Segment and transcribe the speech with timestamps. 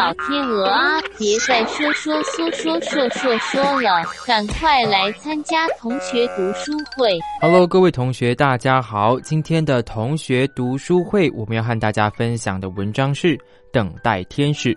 [0.00, 0.98] 老天鹅啊！
[1.18, 7.18] 别再说说说说说说说了，赶快来参加同学读书会。
[7.42, 9.20] Hello，各位同学，大家好。
[9.20, 13.36] 今天的同学读书会，我们要和大家分享的文章是
[13.70, 14.72] 《等待天使》。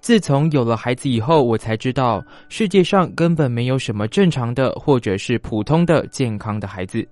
[0.00, 7.02] 自从有了孩子以后，我才知道世界上根本没有什么正常的或者是普通的健康的孩子，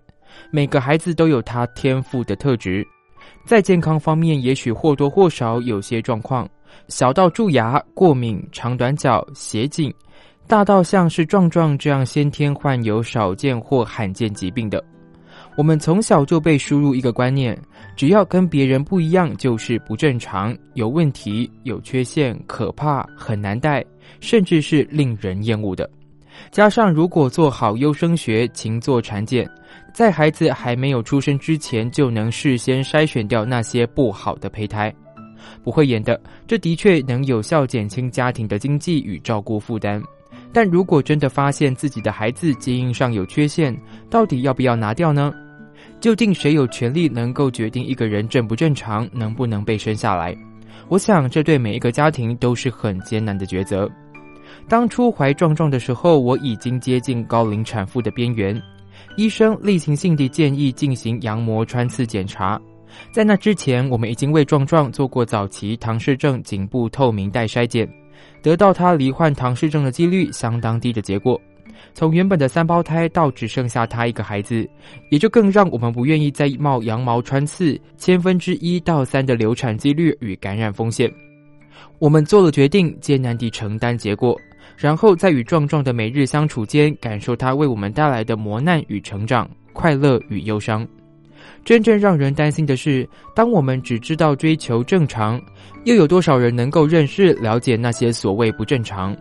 [0.50, 2.86] 每个孩子都有他天赋的特质。
[3.46, 6.46] 在健康方面，也许或多或少有些状况，
[6.88, 9.92] 小到蛀牙、过敏、长短脚、斜颈，
[10.46, 14.82] 大到像是壮壮这样先天患有少见或罕见疾病的。
[15.56, 17.58] 我们从小就被输入一个观念：
[17.94, 23.84] 只要跟别人不一样，就是不正常、有问题、有缺陷、可怕、很难带，
[24.20, 25.88] 甚至是令人厌恶的。
[26.50, 29.48] 加上如果做好优生学，勤做产检。
[29.92, 34.92] 在孩子还没有出生之前，就能事先筛选掉那些不好的胚胎，
[35.62, 36.20] 不会演的。
[36.46, 40.02] 这的确能有效减轻家庭的经济与照顾负担。
[40.52, 43.74] 但如果真的发现自己的孩子基因上有缺陷，
[44.10, 45.32] 到底要不要拿掉呢？
[46.00, 50.36] 究竟谁有权利能够决定一个人正不正常，能不能被生下来？
[50.88, 53.90] 我想这对每一个家庭都是很艰难的抉择。
[54.68, 58.60] 当初怀壮壮的时候，我已经接近高龄产妇的边缘。
[59.16, 62.60] 医生例行性地建议进行羊膜穿刺检查，
[63.10, 67.88] 在那之前，我们已经为壮壮做过早期唐氏症颈部透明带筛检，
[68.42, 71.40] 得到他罹患唐氏症的几率相当低的结果。
[71.94, 74.68] 从原本的三胞胎到只剩下他一个孩子，
[75.10, 81.12] 也就更让我们不愿意再冒羊毛穿刺千分之一到三的流产几率与感染风险。
[81.98, 84.38] 我们做了决定，艰难地承担结果。
[84.76, 90.86] 然后在与壮壮的每日相处间，感受他为我们带来的磨难与成长、快乐与忧伤。
[91.64, 95.40] 真正让人担心的是，当我们只知道追求正常，
[95.84, 99.16] 又有多少人能够认识、了解那些所谓不正常？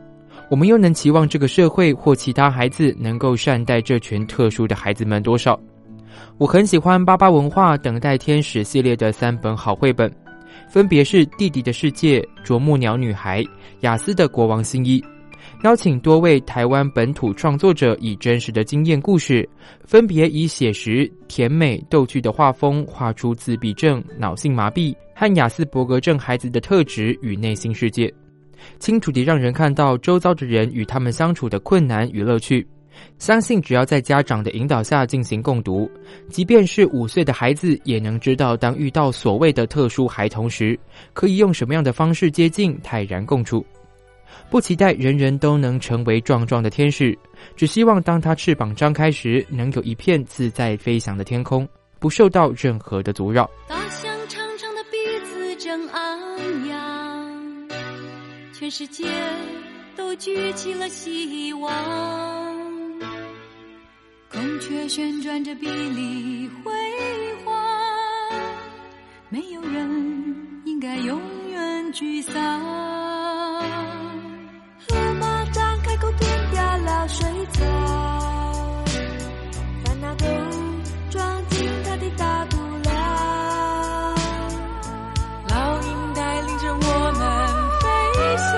[0.50, 5.60] 我们又能期望这个社会或其他孩子能够善待这群特殊的孩子们多少？
[6.38, 10.12] 我很喜欢巴巴文化《等待天使》系列的三本好绘本，
[10.68, 13.44] 分别是《弟弟的世界》《啄木鸟女孩》
[13.82, 15.00] 《雅思的国王新衣》。
[15.64, 19.48] 邀请多位台湾本土创作者，以真实的经验故事，
[19.86, 28.12] 分别以写实、甜美、逗趣的画风，画出自闭症、脑性麻痹和雅斯伯格症孩子的特质与内心世界，
[28.80, 32.68] 清楚地让人看到周遭的人与他们相处的困难与乐趣。
[33.20, 35.90] 相信只要在家长的引导下进行共读，
[36.28, 40.78] 即便是五岁的孩子，也能知道当遇到所谓的特殊孩童时，
[41.14, 43.64] 可以用什么样的方式接近，泰然共处。
[44.50, 47.18] 不期待人人都能成为壮壮的天使，
[47.56, 51.68] 只希望当他翅膀张开时，能有一片自在飞翔的天空，
[52.00, 53.50] 不受到任何的阻扰。
[53.68, 57.70] 大象长长的鼻子正昂扬，
[58.52, 59.06] 全世界
[59.96, 61.72] 都举起了希望。
[64.30, 66.72] 孔雀旋转着，碧丽辉
[67.44, 67.54] 煌，
[69.30, 71.20] 没有人应该永
[71.52, 74.01] 远沮丧。
[77.14, 77.60] 水草，
[79.84, 80.26] 烦恼都
[81.10, 82.96] 装进他的大肚量。
[85.50, 86.80] 老鹰带领着我
[87.20, 87.22] 们
[87.82, 87.86] 飞
[88.38, 88.54] 翔，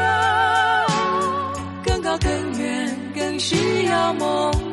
[1.84, 2.30] 更高更
[2.60, 4.73] 远，更需要梦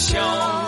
[0.00, 0.59] 笑，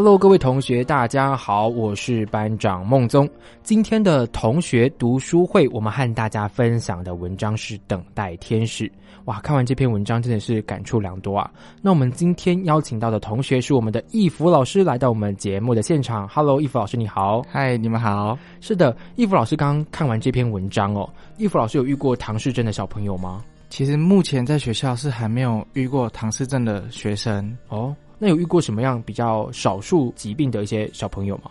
[0.00, 3.28] Hello，各位同学，大家好，我是班长孟宗。
[3.64, 8.84] 今天的同学读书会，我们和大家分享的文章是《等待天使》。
[9.24, 11.50] 哇，看完这篇文章真的是感触良多啊！
[11.82, 16.28] 那我们今天邀请到的同学是我们的易福老师，来到我们节目的现场。
[16.28, 17.42] Hello，易福老师，你好。
[17.50, 18.38] 嗨，你们好。
[18.60, 21.10] 是的，易福老师刚刚看完这篇文章哦。
[21.38, 23.44] 易福老师有遇过唐氏症的小朋友吗？
[23.68, 27.58] 其实目前在学校是还没有遇过唐氏症的学生。
[27.66, 31.50] 哦，那有遇过什么样比较少数疾病的一些小朋友吗？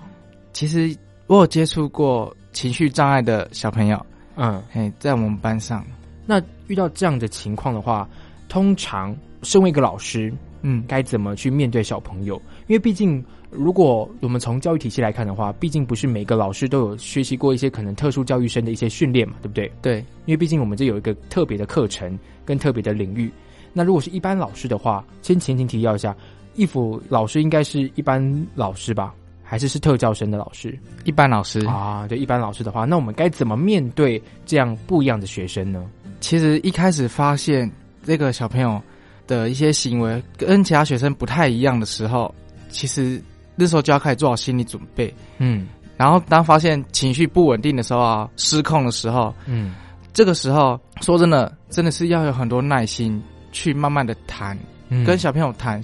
[0.54, 0.96] 其实
[1.28, 4.06] 我有接触过情绪障碍的小朋友，
[4.36, 5.86] 嗯，嘿，在我们班上，
[6.26, 8.08] 那遇到这样的情况的话，
[8.50, 12.36] 通常身为一个老师，嗯，该怎么去面对小朋友？
[12.68, 19.72] 因为毕竟，如果我们从教育体系来看的话，毕竟不是每个老师都有学习过一些可能特殊教育生的一些训练嘛，对不对？
[19.82, 23.32] 对，因为毕竟我们这有一个特别的课程跟特别的领域。
[23.74, 26.16] 那如果是一般老师的话，先前情提要一下，
[26.58, 32.06] 义府老师应该是一般老师吧，还是是特教生的老师一般老师啊？
[32.10, 35.82] 对，一般老师的话，那我们该怎么面对这样不一样的学生呢？
[36.20, 37.72] 其实一开始发现
[38.04, 38.82] 这个小朋友
[39.28, 42.34] 的一些行为跟其他学生不太一样的时候，
[42.70, 43.22] 其实
[43.56, 45.14] 那时候就要开始做好心理准备。
[45.38, 49.76] 嗯然后当发现情绪不稳定的时候啊，失控的时候，嗯
[50.14, 53.22] 这个时候说真的，真的是要有很多耐心
[53.52, 54.58] 去慢慢的谈，
[54.90, 55.82] 嗯跟小朋友谈。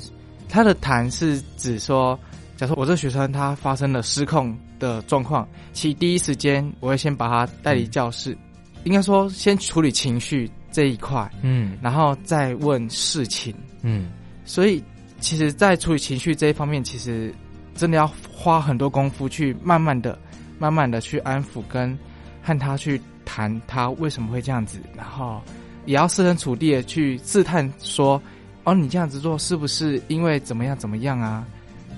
[0.53, 2.17] 他的谈是指说，
[2.55, 8.37] 假如我这个学生他发生了失控的状况，其第一时间我会先把他带离教室，
[8.83, 11.75] 应该说先处理情绪这一块，嗯。
[11.81, 13.51] 然后再问事情。
[13.81, 14.11] 嗯。
[14.45, 14.83] 所以，
[15.19, 17.33] 其实，在处理情绪这一方面，其实
[17.73, 20.15] 真的要花很多功夫去慢慢的、
[20.59, 21.97] 慢慢的去安抚跟
[22.43, 25.41] 和他去谈他为什么会这样子，然后
[25.87, 28.21] 也要设身处地的去试探说，
[28.63, 31.45] 哦，你这样子做是不是因为怎么样怎么样啊？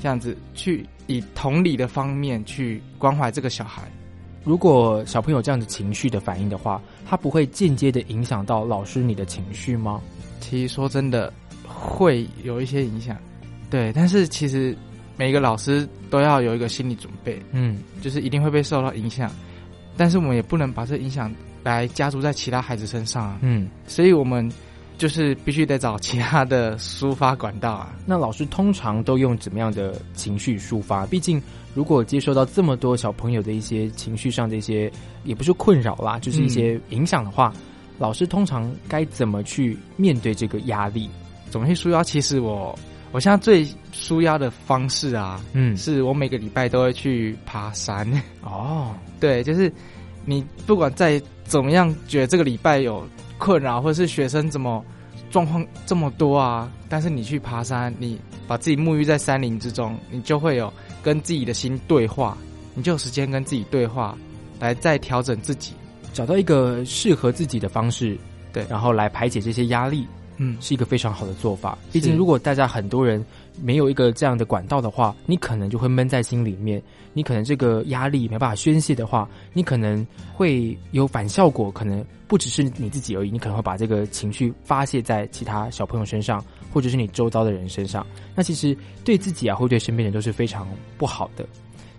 [0.01, 3.84] 这样子去以同理的方面去关怀这个小孩。
[4.43, 10.00] 如果小朋友这样子情绪的反应的话，他不会间接的影响到老师你的情绪吗？
[10.39, 11.34] 其实说真的，
[11.65, 13.17] 会有一些影响，
[13.72, 14.77] 对，但是其实
[15.17, 19.31] 每个老师都要有一个心理准备，嗯就是一定会被受到影响，
[19.98, 24.48] 但是我们也不能把这影响来加注在其他孩子身上啊，嗯，所以我们
[24.97, 27.95] 就是必须得找其他的抒发管道啊。
[28.05, 31.05] 那老师通常都用怎么样的情绪抒发？
[31.05, 31.41] 毕竟
[31.73, 34.91] 如果接收到这么多小朋友的一些情绪上的一些，
[35.23, 37.53] 也不是困扰啦，就是一些影响的话，
[37.97, 41.09] 老师通常该怎么去面对这个压力？
[41.49, 42.03] 怎么去舒压？
[42.03, 42.77] 其实我
[43.11, 48.09] 我现在最舒压的方式啊，嗯是我每个礼拜都会去爬山。
[48.41, 49.71] 哦， 对，就是
[50.25, 53.07] 你不管再怎么样觉得这个礼拜有
[53.45, 54.83] 困扰，或者是学生怎么
[55.29, 60.73] 状况这么多啊，但是你去爬山，你把自己沐浴在山林之中，你就会有
[61.03, 62.35] 跟自己的心对话，
[62.73, 64.17] 你就有时间跟自己对话，
[64.59, 65.73] 来再调整自己。
[66.11, 68.17] 找到一个适合自己的方式，
[68.51, 71.77] 对然后来排解这些压力，嗯，是一个非常好的做法。
[71.91, 73.23] 毕竟，如果大家很多人
[73.62, 76.81] 没有一个这样的管道的话，你可能就会闷在心里面，
[77.13, 86.43] 你可能这个压力没办法宣泄的话，你可能会有反效果，可能不只是你自己而已，你可能会把这个情绪发泄在其他小朋友身上，
[86.74, 88.05] 或者是你周遭的人身上。
[88.35, 91.45] 那其实对自己啊，或对身边人都是非常不好的。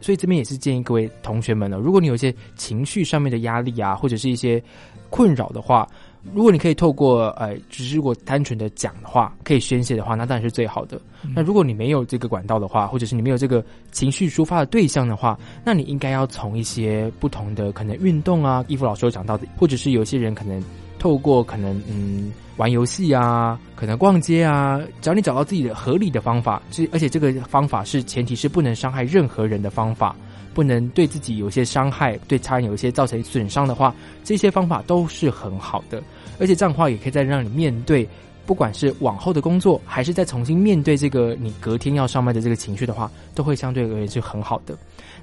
[0.00, 4.62] 所以这边也是建议各位同学们呢，如果你有一些情绪上面的压力啊，或者是一些
[5.10, 5.88] 困扰的话，
[6.34, 11.00] 如果你可以透过呃，只是如果单纯的讲的话，可以宣泄的话，那当然是最好的。
[11.34, 20.62] 那如果你没有这个管道的话，或者是你没有这个情绪抒发的对象的话，那你应该要从一些不同的可能运动啊，衣服老师有讲到的，或者是有些人可能
[20.98, 30.14] 透过可能嗯玩游戏啊，可能逛街啊，只要你找到自己的合理的方法，这而且这个方法是前提是不能伤害任何人的方法。
[30.54, 36.02] 不能对自己有些伤害，对他人有一些造成损伤的话，这些方法都是很好的。
[36.38, 38.08] 而且这样的话，也可以再让你面对，
[38.44, 44.76] 不管是往后的工作，还是再重新面对这个你隔天要上班的这个情绪的话，都会相对而言是很好的。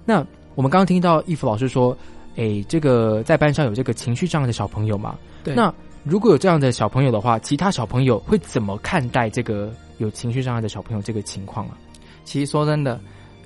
[0.05, 1.97] 那我们刚刚听到义福老师说，
[2.35, 5.17] 诶，这个在班上有这个情绪障碍的小朋友嘛？
[5.43, 11.77] 对那如果有这样的小朋友的话，其他小朋友会怎么看待这个有情绪障碍的小朋友这个情况啊？
[12.25, 12.99] 其实说真的，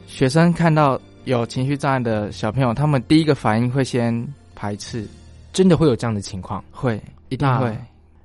[0.08, 5.08] 学生看到有情绪障碍的小朋友，他们第一个反应会先排斥，
[5.54, 6.64] 真的会有这样的情况？
[6.72, 7.78] 会一定会。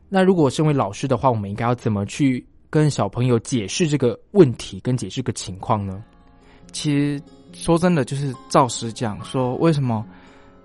[0.08, 6.02] 那如果身为老师的话，我们应该要怎么去跟小朋友解释这个问题，跟解释个情况呢？
[6.70, 10.06] 其实说真的，就是照实讲，说为什么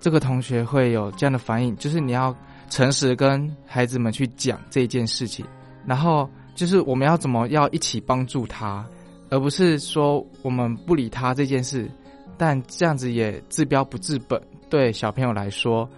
[0.00, 2.34] 这个同学会有这样的反应，就是你要
[2.70, 5.44] 诚实跟孩子们去讲这件事情，
[5.86, 8.84] 然后就是我们要怎么要一起帮助他，
[9.30, 11.90] 而不是说我们不理他这件事，
[12.36, 14.40] 但这样子也治标不治本，
[14.70, 15.88] 对小朋友来说，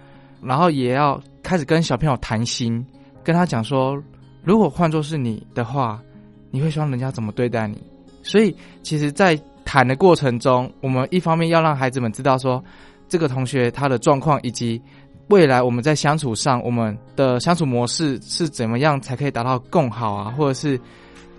[0.41, 2.85] 然后也要开始跟小朋友谈心，
[3.23, 4.01] 跟他讲说，
[4.43, 6.01] 如果换作是你的话，
[6.49, 7.81] 你会希望人家怎么对待你？
[8.23, 12.63] 所以其实，在谈的过程中，我们一方面要让孩子们知道说，
[13.07, 14.81] 这个同学他的状况，以及
[15.29, 20.79] 未来我们在相处上，我们的相处模式是怎么样才可以达到更好啊，或者是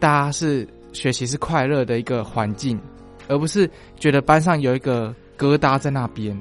[0.00, 2.80] 大家是学习是快乐的一个环境，
[3.28, 6.36] 而不是觉得班上有一个疙瘩在那边。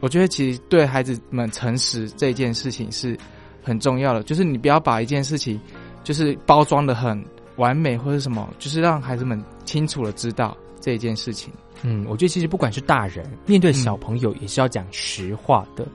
[0.00, 3.16] 我觉得其实对孩子们诚实这件事情是
[3.62, 5.60] 很重要的，就是你不要把一件事情
[6.04, 7.22] 就是包装的很
[7.56, 11.52] 完美或者什么，就是让孩子们清楚的知道这一件事情。
[11.82, 15.86] 嗯，我觉得其实不管是大人面对小朋友，也是要讲实话的，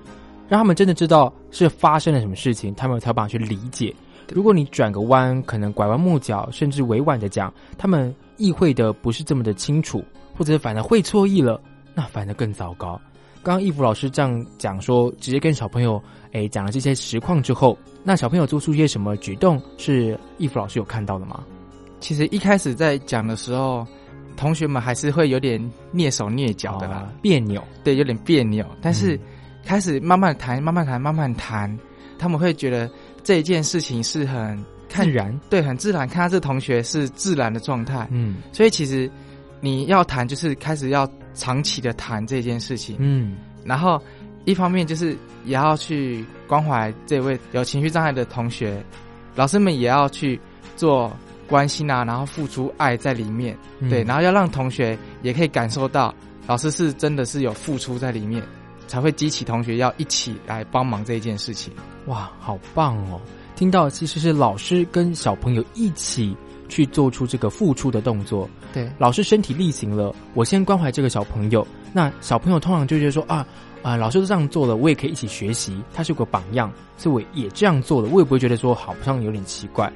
[0.47, 3.93] 让他们真的知道是发生了什么事情，他们才有办法去理解。
[4.31, 10.03] 如果你转个弯，可能拐弯抹角，甚至委婉的讲，他们意会的不是这么的清楚，
[10.37, 11.61] 或者反而会错意了，
[11.93, 12.99] 那反而更糟糕。
[13.43, 21.43] 刚刚义福老师这样讲说，直接跟小朋友诶讲了这些实况之后，那小朋友做出一些什么举动，是义福老师有看到的吗？
[21.99, 23.85] 其实一开始在讲的时候，
[24.37, 25.59] 同学们还是会有点
[25.93, 27.63] 蹑手蹑脚的啦，啊别扭。
[27.83, 28.65] 对，有点别扭。
[28.81, 29.19] 但是嗯
[29.65, 31.79] 开始慢慢谈，慢慢谈，慢慢谈，
[32.17, 32.89] 他们会觉得
[33.23, 36.07] 这一件事情是很看自然，对，很自然。
[36.07, 39.09] 看他这个同学是自然的状态，嗯所以其实
[39.59, 42.97] 你要谈，就是开始要长期的谈这件事情。
[42.99, 44.01] 嗯然后
[44.45, 48.83] 一方面就是也要去关怀这位有情绪障碍的同学，
[49.35, 50.39] 老师们也要去
[50.75, 51.15] 做
[51.47, 56.13] 关心啊，然后付出爱在里面，嗯对，然后要让同学也可以感受到
[56.47, 58.41] 老师是真的是有付出在里面，
[58.87, 61.71] 才会激起同学要一起来帮忙这一件事情。
[62.07, 63.21] 哇，好棒哦！
[63.55, 66.35] 听到其实是老师跟小朋友一起
[66.71, 73.45] 去做出这个付出的动作，对，老师身体力行了，我先关怀这个小朋友，那小朋友通常就觉得说啊
[73.83, 79.91] 啊，老师都这样做了，我也可以一起学习，他是有个榜样，所以我也这样做了，我也不会觉得说好像有点奇怪。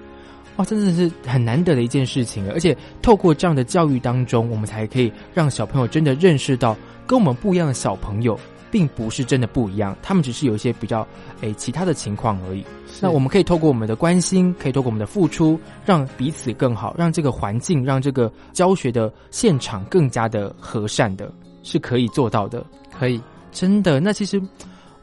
[0.58, 6.76] 哇，真的是很难得的一件事情，而且透过这样的教育当中，我们才可以让小朋友真的认识到，
[7.08, 8.38] 跟我们不一样的小朋友，
[8.72, 11.08] 并不是真的不一样，他们只是有一些比较
[11.42, 12.64] 诶其他的情况而已。
[13.02, 21.32] 那我们可以透过我们的关心，可以透过我们的付出，让彼此更好，让这个环境，让这个教学的现场更加的和善的，
[21.64, 22.66] 是可以做到的。
[22.98, 23.20] 可以，
[23.52, 24.42] 真的，那其实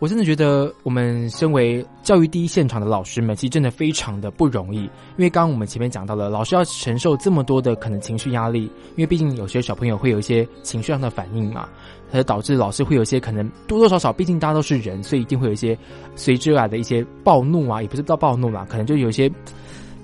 [0.02, 4.78] 我真的觉得，我们身为教育第一现场的老师们，其实真的非常的不容易。
[4.78, 8.62] 因为刚刚我们前面讲到了，老师要承受这么多的可能情绪压力，
[8.96, 11.68] 因为毕竟有些小朋友会有一些情绪上的反应嘛，
[12.10, 15.78] 而导致老师会有一些可能多多少少，毕竟大家都是人，所以一定会有一些
[16.16, 19.30] 随之而来的一些暴怒啊，也不是到暴怒啦，可能就有一些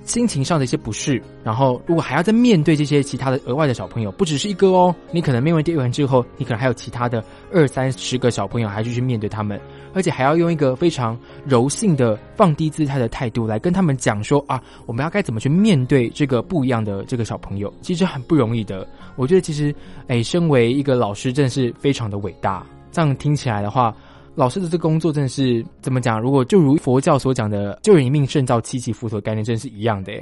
[0.09, 7.23] 心情上的一些不适，然后如果还要再面对这些其他的额外的小朋友，不只是一个哦，你可能面对完之后，你可能还有其他的
[7.53, 9.61] 二三十个小朋友，还是去面对他们，
[9.93, 18.87] 而且还要用一个非常柔性的放低姿态的态度来跟他们讲说啊，我们要该怎么去面对这个不一样的这个小朋友，其实很不容易的。
[19.15, 19.71] 我觉得其实，
[20.07, 22.65] 哎，身为一个老师，真的是非常的伟大。
[22.91, 23.95] 这样听起来的话。
[24.39, 26.17] 老师的这工作真的是怎么讲？
[26.17, 30.13] 如果就如佛教所讲的“救人一命胜造七级浮屠”的概念，真是一样的。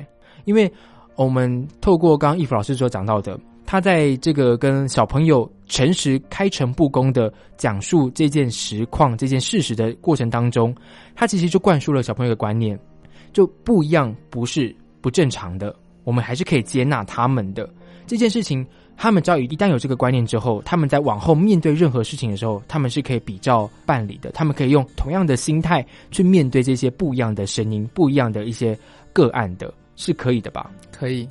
[0.45, 0.73] 因为
[1.15, 10.75] 我们透过刚刚易福老师所讲到的，他在这个跟小朋友诚实开诚布公的讲述这件实况、这件事实的过程当中，
[11.13, 12.75] 他其实就灌输了小朋友的观念：
[13.33, 17.69] 就不一样，不是不正常的，我们还是可以接纳他们的
[18.07, 18.65] 这件事情。
[18.97, 24.31] 他们只要一旦有这个观念之后，他们在往后面对任何事情的时候，他们是可以比较办理的。
[24.31, 28.77] 他们可以用同样的心态去面对这些不一样的声音、不一样的一些
[29.13, 30.71] 个案的，是可以的吧？
[30.91, 31.27] 可以。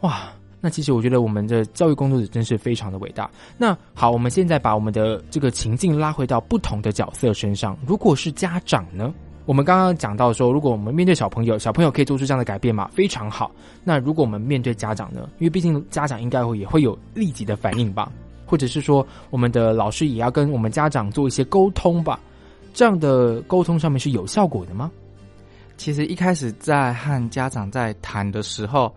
[0.00, 3.30] 哇，那其实我觉得我们的教育工作者真是非常的伟大。
[3.58, 7.76] 那好，我们现在把我们的这个情境拉回到不同的角色身上。
[7.86, 9.12] 如果是家长呢？
[9.44, 12.88] 我们刚刚讲到说，如果我们面对小朋友，小朋友可以做出这样的改变嘛？
[12.92, 13.50] 非常好。
[13.82, 15.28] 那如果我们面对家长呢？
[15.38, 18.10] 因为毕竟家长应该会也会有立即的反应吧，
[18.46, 22.20] 或者是说，我们的老师也要跟我们家长做一些沟通吧？
[22.72, 24.90] 这样的沟通上面是有效果的吗？
[25.76, 28.94] 其实一开始在和家长在谈的时候，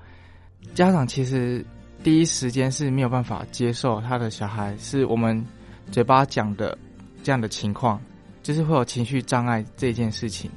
[0.76, 1.66] 家长其实
[2.04, 5.44] 第一时间是没有办法接受他的小孩是我们
[5.90, 6.78] 嘴巴讲的
[7.24, 8.00] 这样的情况。
[8.46, 10.52] 就是会有情绪障碍这件事情，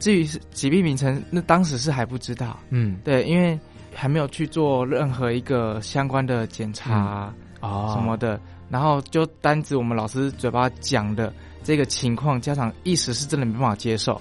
[0.00, 2.58] 至于是疾病名称，那当时是还不知道。
[2.70, 3.56] 嗯，对，因为
[3.94, 11.32] 还没有去做任何一个相关的检查啊什么的，然后就单指我们老师嘴巴讲的
[11.62, 14.20] 这个情况，家长一时是真的没办法接受，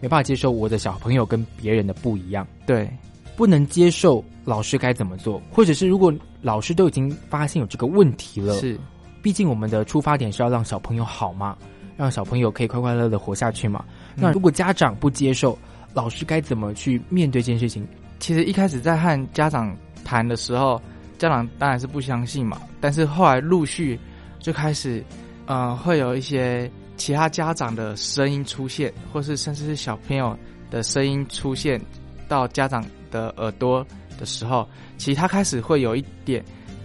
[0.00, 2.44] 没办法接受我的小朋友跟别人的不一样。
[2.66, 2.90] 对，
[3.36, 8.76] 不能接受老师该怎么做，或者是如果老师都已经发现有这个问题了，是，
[9.22, 11.56] 毕竟我们的出发点是要让小朋友好嘛。
[12.02, 13.84] 让小朋友可以快快乐乐活下去嘛？
[14.16, 15.56] 那如果家长不接受，
[15.94, 17.86] 老师该怎么去面对这件事情？
[18.18, 20.82] 其实一开始在和家长谈的时候，
[21.16, 22.60] 家长当然是不相信嘛。
[22.80, 23.96] 但是后来陆续
[24.40, 25.04] 就开始，
[25.46, 30.36] 呃，会有一些其他家长的声音出现，或是甚至是小朋友
[30.72, 31.80] 的声音出现
[32.26, 33.86] 到家长的耳朵
[34.18, 36.44] 的时候，其实他开始会有一点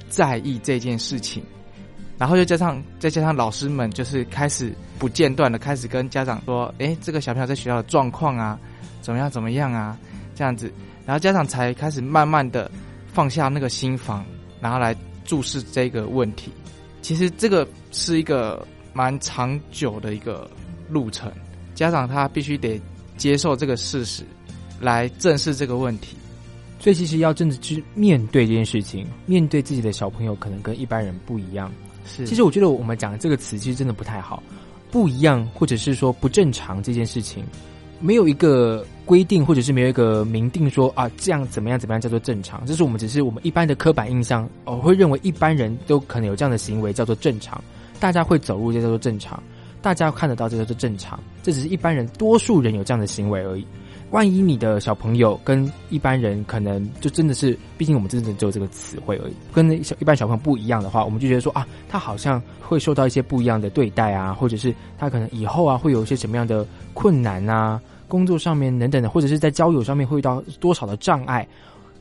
[0.09, 1.41] 在意这件事情。
[2.17, 8.59] 然后又加上再加上老师们就是开始不间断的开始跟家长说，哎，这个小朋友在学校的状况啊，
[9.01, 9.97] 怎么样怎么样啊，
[10.33, 10.71] 这样子，
[11.05, 12.71] 然后家长才开始慢慢的
[13.13, 14.25] 放下那个心防，
[14.59, 16.51] 然后来注视这个问题。
[17.03, 20.49] 其实这个是一个蛮长久的一个
[20.89, 21.31] 路程，
[21.75, 22.81] 家长他必须得
[23.15, 24.23] 接受这个事实，
[24.81, 26.17] 来正视这个问题。
[26.79, 31.71] 所以其实要真的去面对这件事情，面对自己的小朋友可能跟一般人不一样。
[32.25, 34.41] 其实我觉得我们讲的这个词其实真的不太好，
[34.89, 37.43] 不一样，或者是说不正常这件事情，
[37.99, 47.61] 没有一个规定，或者是没有一个明定说啊，这样怎么样怎么样叫做正常，这是我们只是我们一般的刻板印象，哦，会认为一般人都可能有这样的行为叫做正常，
[47.99, 49.41] 大家会走路就叫做正常，
[49.81, 53.65] 大家看得到这个是正常，这只是一般人多数人有这样的行为而已。
[54.11, 71.45] 万一你的小朋友跟一般人可能就真的是，毕竟我们真的只有这个词汇而已，跟小一般小朋友不一样的话，我们就觉得说啊，他好像会受到一些不一样的对待啊，或者是他可能以后啊会有一些什么样的困难啊，工作上面等等的，或者是在交友上面会遇到多少的障碍。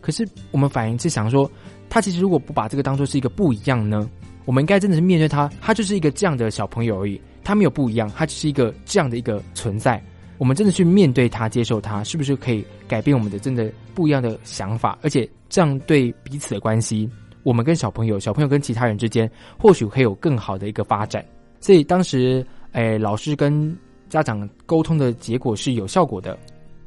[0.01, 1.51] 可是我们反应是想说，
[1.91, 4.09] 他其实如果不把这个当做是一个不一样呢，
[4.45, 10.03] 我们应该真的是面对他，他就是一个这样的小朋友而已，他没有不一样，他只是一个这样的一个存在。
[10.37, 14.99] 我们真的去面对他、接受他，是不是可以改变我们的真的不一样的想法？
[15.01, 17.09] 而且这样对彼此的关系，
[17.45, 21.25] 我们跟小朋友、小朋友跟其他人之间，或许可以有更好的一个发展。
[21.61, 23.75] 所以当时，哎，老师跟
[24.09, 26.37] 家长沟通的结果是有效果的，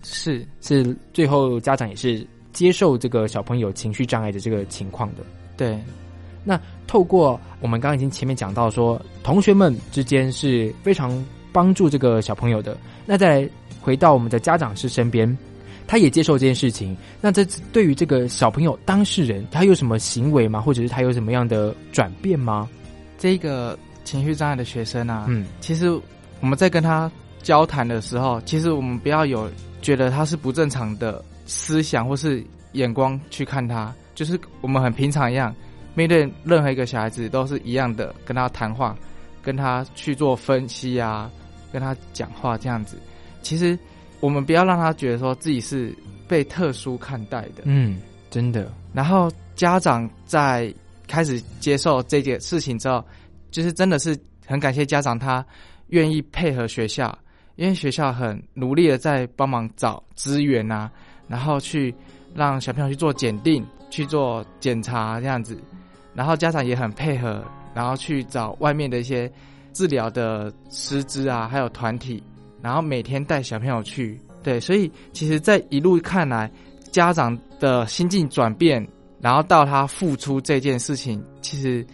[0.03, 5.23] 是是，最后家长也是接受这个小朋友情绪障碍的这个情况的。
[5.57, 5.79] 对，
[6.43, 11.23] 那透过我们刚刚已经前面讲到说，同学们之间是非常。
[11.51, 13.49] 帮助这个小朋友的，那再
[13.81, 15.35] 回到我们的家长是身边，
[15.87, 16.95] 他也接受这件事情。
[17.19, 20.61] 那这对于这个小朋友当事人，他有什么行为吗？
[20.61, 22.69] 或者是他有什么样的转变吗？
[23.17, 25.89] 这个情绪障碍的学生啊，嗯，其实
[26.39, 29.49] 我们在跟他交谈的时候，其实我们不要有
[29.81, 35.53] 觉得他是不正常的思想或是眼光去看他，就是我们很平常一样，
[35.99, 38.95] 面对任何一个小孩子都是一样的跟他谈话，
[39.43, 41.29] 跟他去做分析啊。
[41.71, 42.97] 跟他讲话这样子，
[43.43, 43.77] 其实
[44.21, 45.95] 我们不要让他觉得说自己是
[46.27, 47.61] 被特殊看待的。
[47.65, 50.73] 嗯，真的，然后家长在
[51.07, 53.05] 开始接受这件事情之后，
[53.51, 55.45] 就是真的是很感谢家长他
[55.89, 57.15] 愿意配合学校，
[57.55, 60.89] 因为学校很努力的在帮忙找资源啊，
[61.27, 61.93] 然后去
[62.33, 65.55] 让小朋友去做检定、去做检查这样子，
[66.13, 67.43] 然后家长也很配合，
[67.73, 69.31] 然后去找外面的一些
[69.73, 72.21] 治疗的师资啊，还有团体，
[72.61, 74.19] 然后每天带小朋友去。
[74.41, 76.49] 对，所以其实，在一路看来，
[76.91, 78.87] 家长的心境转变，
[79.19, 81.85] 然后到他付出这件事情，其实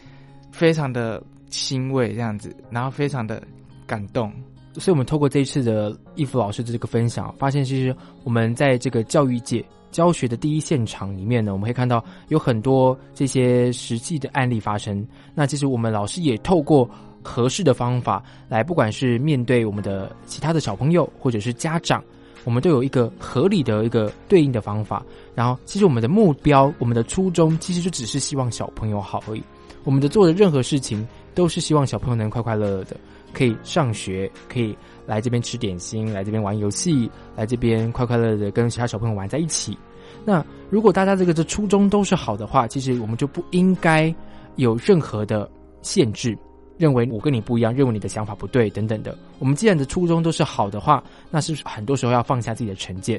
[0.52, 3.42] 非常的欣慰，这样子，然后非常的
[3.88, 4.32] 感动。
[4.76, 15.08] 所以我们透过这一次的义父老师的这个分享，发现其实我们在这个教育界教学的第一现场里面呢，我们会看到有很多这些实际的案例发生。
[15.34, 16.90] 那其实我们老师也透过
[17.24, 22.04] 合适的方法来，不管是面对我们的其他的小朋友，或者是家长。
[22.44, 25.02] 我们都有一个合理的一个对应的方法，
[25.34, 29.42] 然后其实我们的目标、我们的初衷，其实就只是希望小朋友好而已。
[29.86, 32.98] 我们的做的任何事情，都是希望小朋友能快快乐乐的，
[33.36, 39.78] 可以上学，可以来这边吃点心，来这边玩游戏，来这边快快乐乐的跟其他小朋友玩在一起。
[40.24, 44.14] 那如果大家这个的初衷都是好的话，其实我们就不应该
[44.56, 45.48] 有任何的
[45.82, 46.36] 限制。
[46.78, 49.18] 认为我跟你不一样，认为你的想法不对，等等的。
[49.40, 53.18] 我们既然的初衷都是好的话，那是很多时候要放下自己的成见。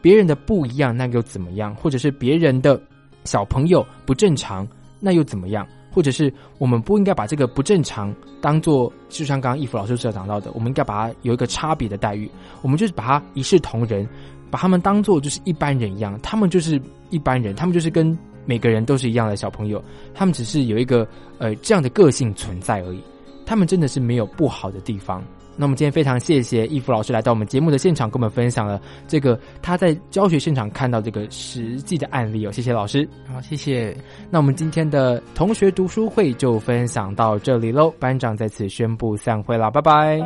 [0.00, 1.74] 别人的不一样，那又怎么样？
[1.74, 2.80] 或者是别人的
[3.24, 4.66] 小朋友不正常，
[5.00, 5.68] 那又怎么样？
[5.94, 12.28] 或者是我们不应该把这个不正常当做，就像刚刚易福老师所讲到的，我们应该把它有一个差别的待遇。
[12.60, 14.06] 我们就是把它一视同仁，
[14.50, 16.80] 把他们当做就是一般人一样，他们就是
[17.10, 18.18] 一般人，他们就是跟。
[18.46, 23.00] 每个人都是一样的小朋友，他们只是有一个呃这样的个性存在而已。
[23.46, 25.24] 他们真的是没有不好的地方。
[25.56, 32.52] 那我们今天非常谢谢易福老师来到我们节目的现场，跟我们分享了这个他在教学现场看到这个实际的案例哦。
[32.52, 33.96] 谢谢老师，好，谢谢。
[34.30, 37.92] 那我们今天的同学读书会就分享到这里喽。
[37.98, 40.20] 班长在此宣布散会了，拜拜。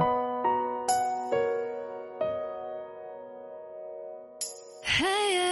[4.83, 5.48] From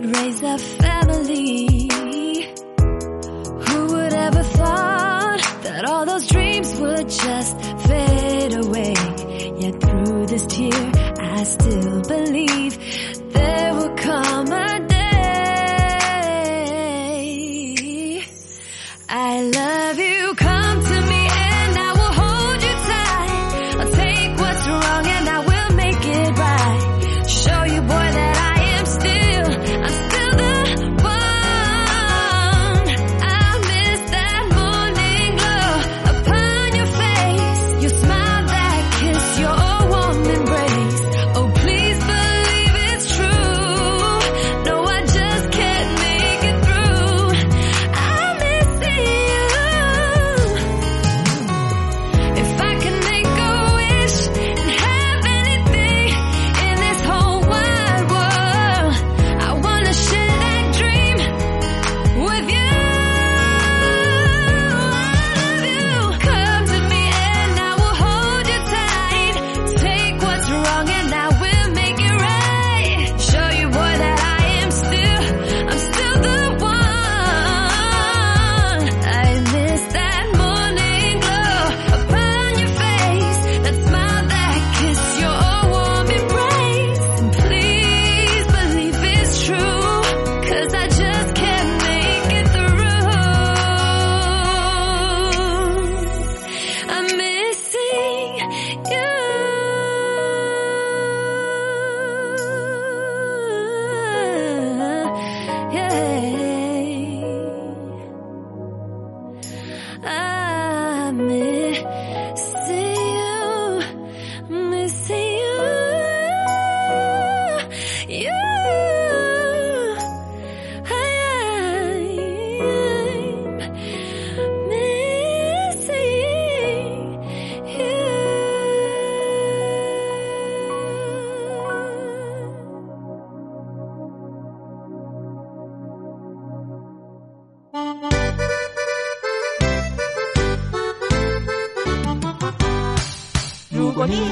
[0.00, 1.90] would raise a family.
[3.66, 8.94] Who would ever thought that all those dreams would just fade away?
[9.58, 12.78] Yet through this tear, I still believe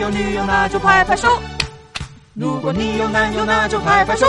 [0.06, 1.26] 有女友，那就拍拍手；
[2.32, 4.24] 如果你有男友，那就拍拍手。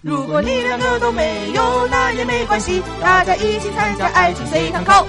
[0.00, 5.06] 如果你两个都没有，那也没关系，大家一起参加爱情随堂考。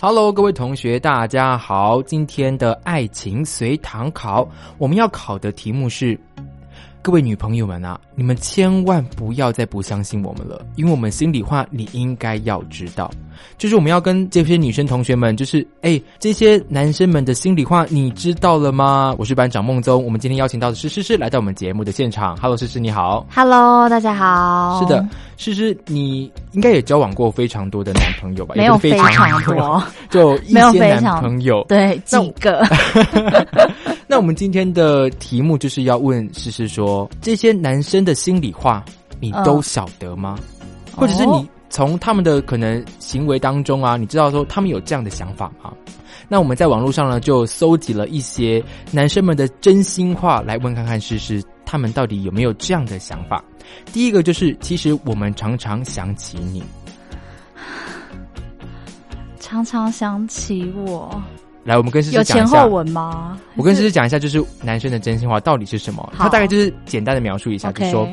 [0.00, 2.02] Hello，各位同学，大家好。
[2.02, 6.18] 今天的爱情随堂考，我们要考的题目是：
[7.04, 13.10] 各位女朋友们啊，你们千万不要再不相信我们了，因为我们心里话你应该要知道，
[13.58, 19.14] 就是我们要跟这些女生同学们，就是哎，这些男生们的心里话你知道了吗？
[19.18, 22.36] 我是班长孟宗，我们今天邀请到的是诗诗来到我们节目的现场。
[22.36, 23.26] Hello，诗诗你好。
[23.34, 24.80] Hello，大家好。
[24.80, 28.54] 是的，诗诗，你应该也交往过非常多的男朋友吧？
[28.56, 31.64] 没有非常多，就一些男朋友。
[31.68, 32.62] 对几个。
[34.06, 38.84] 那我们今天的题目就是要问诗诗说，这些男生的心里话，
[39.20, 40.38] 你都晓得吗？
[40.94, 45.72] 或者是你哦从他们的可能行为当中啊，你知道说他们有这样的想法吗？
[46.28, 53.42] 那我们在网络上呢，就搜集了一些男生们的真心话，来问看看诗诗他们到底有没有这样的想法。
[53.92, 56.62] 第一个就是，其实我们常常想起你。
[59.40, 61.20] 常常想起我，
[61.64, 62.68] 来，我们跟诗诗有讲一下前后。
[62.68, 63.38] 文吗？
[63.56, 66.12] 我跟诗诗讲一下，就是男生的真心话到底是什么？
[66.16, 68.08] 他大概就是简单的描述一下，就 OK，说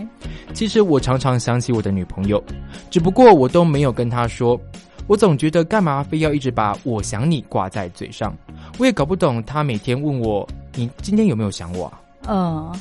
[0.53, 2.41] 其实我常常想起我的女朋友，
[2.89, 4.59] 只不过我都没有跟她说。
[5.07, 8.33] 我总觉得干嘛非要一直把我想你挂在嘴上？
[8.77, 11.99] 我也搞不懂她每天问我你今天有没有想我啊？
[12.29, 12.73] 嗯，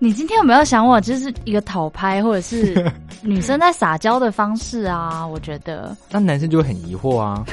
[0.00, 1.00] 你今天有没有想我？
[1.00, 2.90] 就是一个讨拍，或者是
[3.22, 5.26] 女生在撒娇的方式啊？
[5.26, 7.44] 我觉得那男生就会很疑惑啊，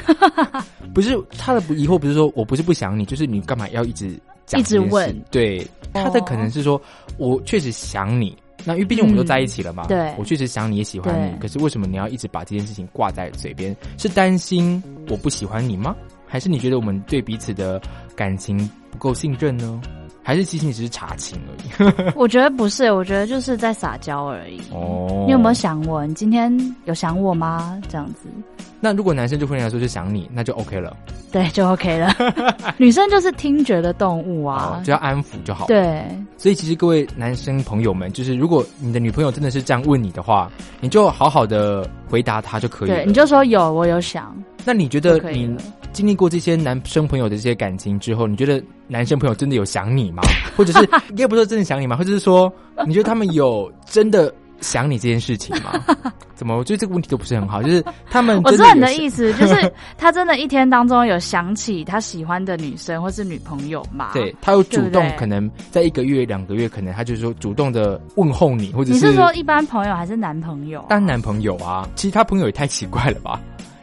[0.94, 6.80] 不是他的不疑惑，不是说我不是不想你，就是你干嘛要一直讲一直问对，他的可能是说
[7.18, 8.36] 我确实想你。
[8.64, 13.76] 那因为毕竟我们都在一起了嘛，嗯对我确实想你也喜欢你，可是为什么你要一直把这件事情挂在嘴边？
[13.98, 15.94] 是担心我不喜欢你吗？
[16.26, 17.80] 还是你觉得我们对彼此的
[18.16, 18.58] 感情
[18.90, 19.80] 不够信任呢？
[20.26, 22.10] 还是其实你只是查情而已？
[22.18, 24.60] 我觉得不是，我觉得就是在撒娇而已。
[24.72, 26.04] 哦，你有没有想我？
[26.04, 26.52] 你今天
[26.84, 27.80] 有想我吗？
[27.88, 28.28] 这样子，
[28.80, 30.96] 那如果男生就会来说就想你，那就 OK 了，
[31.30, 32.12] 对，就 OK 了。
[32.76, 36.02] 女生就是听觉的动物啊只，，要安抚就好。，对，
[36.36, 42.96] 所以其实各位男生朋友们，就是如果你的女朋友真的是这样问你的话，你就好好的回答她就可以了。
[42.96, 45.56] 对，你就说有，我有想，那你觉得你
[45.96, 50.22] 经历过这些男生朋友的这些感情之后，你觉得男生朋友真的有想你吗？
[50.54, 51.96] 或者是应该不是说真的想你吗？
[51.96, 52.52] 或者是说
[52.86, 55.72] 你觉得他们有真的想你这件事情吗？
[56.36, 56.54] 怎么？
[56.54, 58.92] 我觉得这个问题都不是很好，就是他们 我知道你的。
[58.92, 64.10] 意思，就是他真的一天当中有想起他喜欢的女生或是女朋友嘛？
[64.12, 70.86] 对，他有主动，可能在一个月、两个月，可能他就是说主动的问候你，或者你是说一般朋友还是男朋友啊？
[70.90, 73.40] 当男朋友啊，其实他朋友也太奇怪了吧？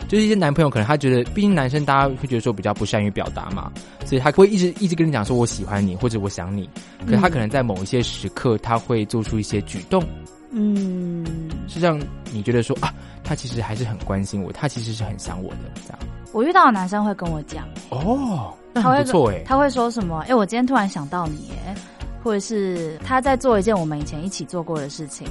[0.08, 3.72] 就是一些男朋友，可能他觉得，毕竟男生大家会觉得说比较不善于表达嘛，
[4.06, 6.70] 所以他会一直一直跟你讲说我喜欢你或者我想你，
[7.06, 10.04] 可是他可能在某一些时刻他会做出一些举动，
[10.52, 11.26] 嗯，
[11.68, 12.00] 是让
[12.32, 15.58] 你觉得说啊，他其实还是很关心我，他其实是很想我的。
[15.86, 16.00] 这样。
[16.32, 20.24] 我遇到的男生会跟我讲，哦，那他会错哎、他会说什么？
[20.28, 21.76] 哎、我今天突然想到你，哎，
[22.24, 25.28] 或者是他在做一件我们以前一起做过的事情，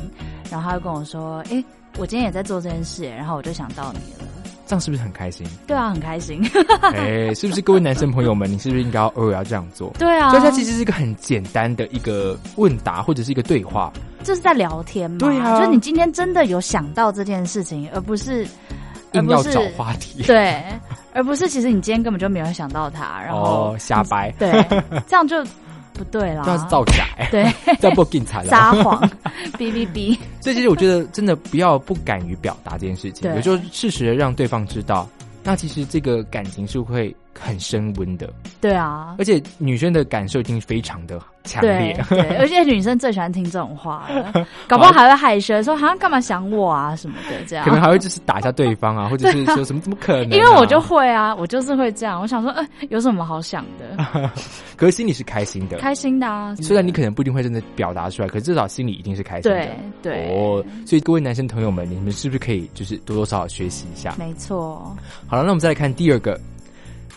[0.50, 1.62] 然后他就跟我说，哎、
[1.98, 4.31] 我今天也在做这件事，然后我就想到你了。
[4.72, 5.46] 这样是不是很开心？
[5.66, 6.42] 对啊，很开心。
[6.94, 9.92] 哎、是不是各位男生朋友们，你是不是应该要偶尔要这样做？
[9.98, 15.18] 对啊，所以它其实是一个很简单的一个问答或者是一个对话，这是在聊天嘛。
[15.18, 18.46] 对啊就是你今天真的有想到这件事情，而不是
[19.12, 20.22] 硬要找话题。
[20.22, 20.64] 对，
[21.12, 24.50] 而不是其实你今天根本就没有想到他，然后、哦，瞎掰，对，
[25.06, 25.44] 这样就
[25.92, 26.42] 不对啦。
[26.44, 28.50] 这样是造假、欸，对， 这样不更惨了。
[28.50, 29.00] 撒谎，
[29.58, 30.16] 哔哔哔。
[30.40, 35.08] 所以其实我觉得真的不要不敢于表达这件事情，对有时候适时的让对方知道，
[35.44, 38.28] 那其实这个感情是会很升温的，
[38.60, 42.04] 对啊，而且女生的感受一定非常的强对烈。
[42.08, 47.70] 对， 而且女生最喜欢听这种话了， 搞不好还会害羞说好像干嘛想我啊什么的这样可。
[47.72, 52.20] 能还会就是打一下对方啊， 或者是说什么怎么可能啊、因为我就会啊，我就是会这样。
[52.20, 54.30] 我想说，呃，有什么好想的？
[54.76, 55.78] 可是心里是开心的。
[55.78, 56.54] 开心的啊。
[56.56, 59.58] 虽然你可能不一定会真的表达出来，可是至少心里一定是开心的。
[59.58, 59.70] 对
[60.02, 64.14] 对，哦，所以各位男生朋友们，你们是不是可以就是多多少少学习一下？
[64.18, 64.96] 没错。
[65.26, 66.38] 好了，那我们再来看第二个。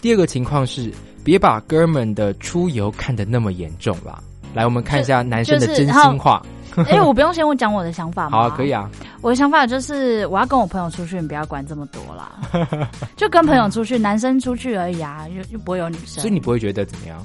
[0.06, 4.22] 第二个情况是，别把哥们的出游看得那么严重啦。
[4.54, 6.46] 来，我们看一下男生的真心话。
[6.88, 8.38] 哎， 我不用先我讲我的想法吗？
[8.38, 8.70] 好啊，可以。
[8.70, 8.88] 啊。
[9.22, 12.40] 我的想法就是，我要跟我朋友出去，你不要管这么多啦，
[13.18, 16.22] 就跟朋友出去，男生出去而已啊，又又不会有女生。
[16.22, 17.18] 所以你不会觉得怎么样？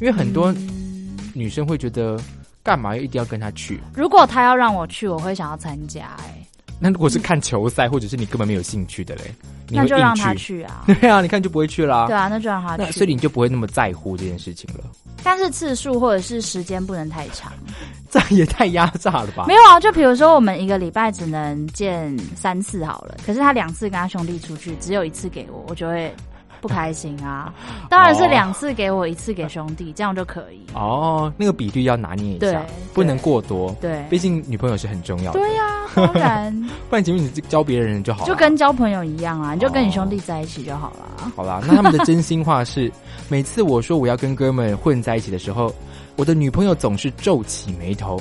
[0.00, 2.16] 因为很多嗯女生会觉得，
[2.62, 3.80] 干嘛一定要跟他去？
[3.92, 6.39] 如果他要让我去，我会想要参加、哎，
[6.82, 9.34] 那如果是看球赛，或者是你根本没有兴趣的嘞，
[9.68, 10.62] 你那就让他去。
[10.62, 10.84] 啊。
[11.00, 12.06] 对啊，你看就不会去啦。
[12.06, 12.92] 对啊，那就让他去。
[12.92, 14.84] 所以你就不会那么在乎这件事情了。
[15.22, 17.52] 但是次数或者是时间不能太长。
[18.10, 19.44] 这也太压榨了吧？
[19.46, 26.12] 没有啊，就比如说我们一个礼拜只能见三次好了，可是他两次跟他兄弟出去，只有一次给我，我就会
[26.60, 27.52] 不开心啊。
[27.88, 30.60] 当然是两次给我，一次给兄弟， 这样就可以。
[30.74, 32.62] 哦，那个比率要拿捏一下，
[32.94, 33.74] 不能过多。
[33.80, 35.38] 对毕竟女朋友是很重要的。
[35.38, 36.52] 对呀、 当然
[36.88, 38.26] 不然前面你教别人就好了。
[38.26, 41.30] 就跟交朋友一样啊，你就跟你兄弟在一起就好了。
[41.36, 42.90] 好啦，那他们的真心话是，
[43.28, 45.74] 每次我说我要跟哥们混在一起的时候，
[46.16, 48.20] 我的女朋友总是皱起眉头。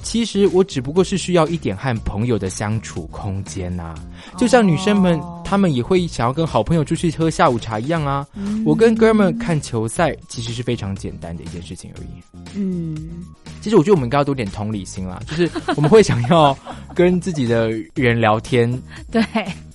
[0.00, 3.94] 其实我只不过是需要一点和朋友的相处空间呐、
[4.36, 8.26] 就像女生们，哦她们也会想要跟好朋友出去喝下午茶一样啊。
[8.66, 12.40] 我跟哥们看球赛，其实是非常简单的一件事情而已。
[12.54, 12.96] 嗯，
[13.62, 16.56] 其实我觉得我们应该要多点同理心啦，就是我们会想要
[16.94, 18.70] 跟自己的人聊天，
[19.10, 19.22] 对，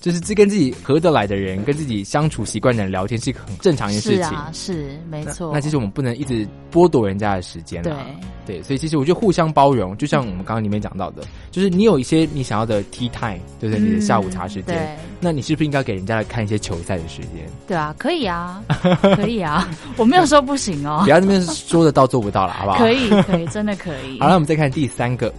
[0.00, 4.28] 就是这跟自己合得来的人，跟自己相处习惯的人聊天是一个很正常一件事情。
[4.28, 5.50] 是啊，是没错。
[5.52, 8.06] 那其实我们不能一直剥夺人家的时间对啦。
[8.46, 13.78] 对，所以其实我觉得互相包容，就像我们刚刚里面讲到的，就是你有一些你想要的 tea time，对不对？
[13.78, 17.48] 你的下午茶时间，嗯那你是不是应该给人家来看一些球赛的时间？
[17.66, 18.62] 对啊，可以啊，
[19.16, 22.78] 可以啊，我没有说不行哦不，要那边说得到做不到了，好不好？
[22.78, 24.20] 可以，可以，真的可以。
[24.20, 25.32] 好了，我们再看第三个，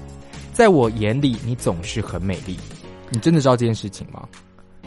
[0.53, 2.57] 在我眼里，你总是很美丽。
[3.11, 4.27] 你真的知道这件事情吗？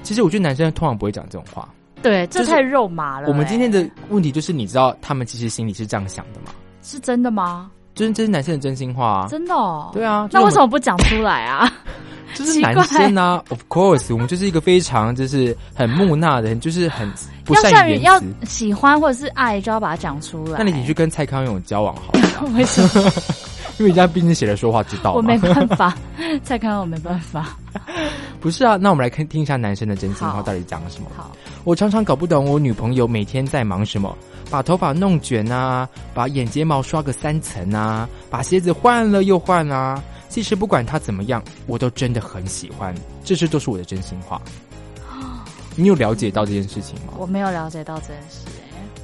[0.03, 1.69] 其实我觉得男生通常不会讲这种话。
[2.03, 6.53] 对，这太肉麻了、我们今天哎的问题就是，你知道他们其实心里是这样想的吗？
[6.83, 7.71] 是真的吗？
[7.99, 9.27] 就是这是男生的真心话啊。
[9.29, 9.91] 真的、哦？
[9.93, 11.71] 对啊那为什么么不讲出来啊？
[12.35, 17.11] 就是 男生啊？Of course，我们就是一个非常就是很木讷的人，就是很
[17.45, 18.45] 不要善于言善于要。
[18.47, 20.59] 喜欢或者是爱，就要把它讲出来。
[20.59, 22.13] 那你去跟蔡康永交往好
[22.47, 23.11] 了，为什么？
[23.79, 25.15] 因为人家毕竟写了说话之道。
[25.15, 25.97] 我没办法，
[26.43, 27.57] 再看看我没办法。
[28.41, 31.09] 不是啊，那我们来看听一下男生的真心话到底讲了什么。
[31.17, 31.31] 好，
[31.65, 34.17] 我常常搞不懂我女朋友每天在忙什么，
[34.51, 40.03] 把头发弄卷啊，把眼睫毛刷个三层啊，把鞋子换了又换啊。
[40.29, 44.41] 其实不管她怎么样，我都真的很喜欢，这些都是我的真心话。
[45.75, 47.15] 你有了解到这件事情吗？
[47.17, 48.58] 我没有了解到这件事、哎，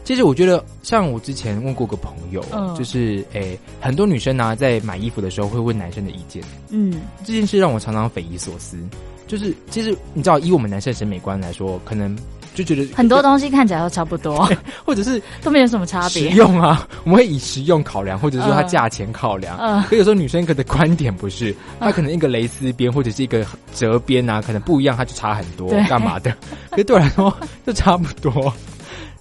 [0.05, 8.79] 其实我觉得，像我之前问过个朋友，嗯就是诶、很多女生呢、在买衣服的时候会问男生的意见，嗯，这件事让我常常匪夷所思。
[9.27, 12.15] 就是其实你知道，以我们男生的审美观来说，可能
[12.55, 14.47] 就觉得很多东西看起来都差不多，
[14.85, 16.29] 或者是都没有什么差实别。
[16.33, 19.57] 用啊，我们会以实用考量，或者说它嗯价钱考量。
[19.59, 23.45] 嗯可有时候女生可能观点不是，她可能一个蕾丝边或者是一个
[23.75, 26.31] 折边啊，可能不一样，它就差很多，对干嘛的？
[26.71, 27.35] 可是对我来说
[27.67, 28.53] 就差不多。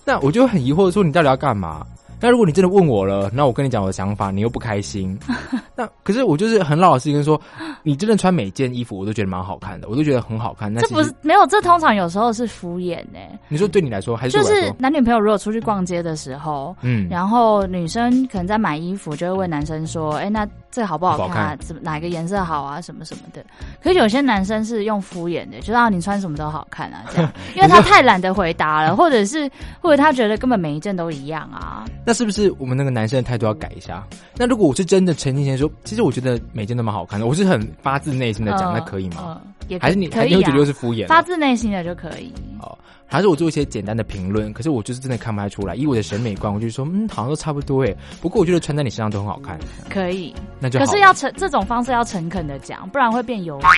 [0.06, 1.86] 那我就很疑惑，说你到底要干嘛？
[2.22, 5.20] 那如果你真的问我了，那我跟你讲我的想法，你又不开心，
[5.76, 7.40] 那可是我就是很老实跟说，
[7.84, 10.74] 你真的穿每件衣服，我都觉得蛮好看的，我都觉得很好看。
[10.74, 14.74] 那这不是没有，这通常有时候是敷衍呢、你说对你来说，还是就是？
[14.78, 21.56] 男女朋友如果出去逛街的时候，嗯，然后女生可能在买衣服，就会问男生说：“哎、那这好不好看啊？
[21.58, 22.82] 怎么哪个颜色好啊？
[22.82, 23.46] 什么什么的。”
[23.82, 29.50] 可是有些男生是用敷衍的，就让你穿什么都好看啊，这样， 因为他太懒得回答了，或者是
[29.80, 31.86] 或者他觉得根本每一件都一样啊。
[32.04, 34.04] 那是不是我们那个男生的态度要改一下？
[34.36, 39.40] 那如果我是真的诚心诚意说，其实我觉得每件都蛮好看的，我是很发自内心的讲，嗯那可以吗？
[39.80, 41.08] 还是你可以啊还是你觉得又是敷衍？
[41.08, 42.34] 发自内心的就可以。
[42.60, 45.76] 哦，还是我做一些简单的评论，可是我就是真的看不太出来。
[45.76, 47.96] 以我的审美观，我就说，嗯，好像都差不多哎。
[48.22, 49.58] 不过我觉得穿在你身上都很好看，
[49.90, 50.86] 可以，那就好。
[50.86, 53.70] 可是要诚这种方式要诚恳的讲，不然会变油条，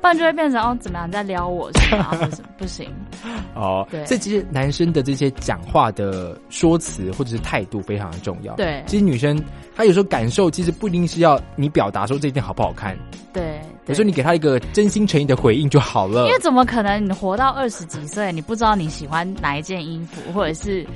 [0.00, 2.10] 不然就会变成哦怎么样你在撩我是吗？
[2.56, 2.88] 不行。
[3.54, 8.54] 哦，对这其实男生的这些讲话的说辞或者是态度非常的重要。
[8.54, 9.42] 对其实女生
[9.76, 12.96] 她有时候感受其实不一定是要你表达说这件好不好看，
[13.32, 16.32] 对，有时候你给他一个真心诚意的回应就好了因。
[16.32, 20.86] 为怎么可能你活到二十几岁，你不知道你喜欢哪一件衣服，或者是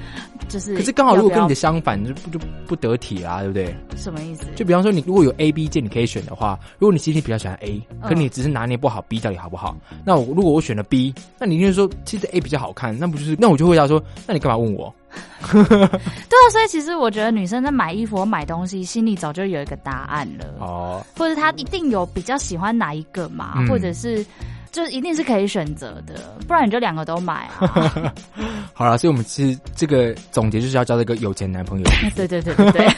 [0.49, 3.75] 就是可是刚好如果跟你的相反，就不就不得体啦，对不对？
[3.97, 4.45] 什么意思？
[4.57, 14.93] 就比方说，你如果有 A、B 件你可以选的话，如果你其实比较喜欢 A，可嗯你只是拿捏不好 B 到底好不好，那我如果我选了 B，那你就是说其实 A 比较好看，那不就是那我就回答说，那你干嘛问我？
[15.53, 24.25] 对啊，所以其实我觉得女生在买衣服或买东西，心里早就有一个答案了，哦，或者她一定有比较喜欢哪一个嘛，嗯或者是
[24.79, 26.15] 就一定是可以选择的，
[26.47, 28.13] 不然你就两个都买啊。
[28.73, 32.89] 好了，所以我们其实这个总结就是要交这个有钱男朋友，对对对对对，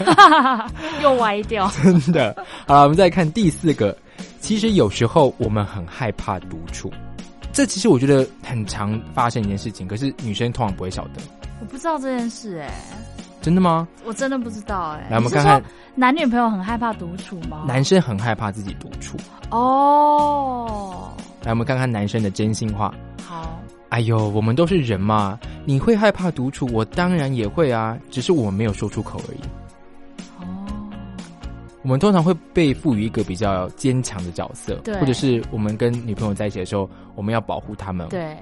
[1.02, 1.70] 又歪掉。
[1.82, 2.36] 真的。
[2.66, 3.96] 好了，我们再看第四个，
[4.40, 6.92] 其实有时候我们很害怕独处。
[7.52, 11.22] 这其实我觉得很常发生一件事情，可是女生通常不会晓得，
[11.60, 12.70] 我不知道这件事哎、
[13.40, 13.88] 真的吗？
[14.04, 15.62] 我真的不知道哎、来，我们看看，
[15.94, 17.64] 男女朋友很害怕独处吗？
[17.66, 19.16] 男生很害怕自己独处，
[19.50, 21.10] 哦，
[21.42, 22.94] 来，我们看看男生的真心话。
[23.24, 29.40] 好，哎呦，我们都是人嘛，你会害怕独处，我当然也会啊，只是我没有说出口而已。
[30.38, 30.66] 哦，
[31.82, 38.36] 我们通常会被赋予一个比较坚强的角色，或者是我们跟女朋友在一起的时候，我们要保护他们。，对，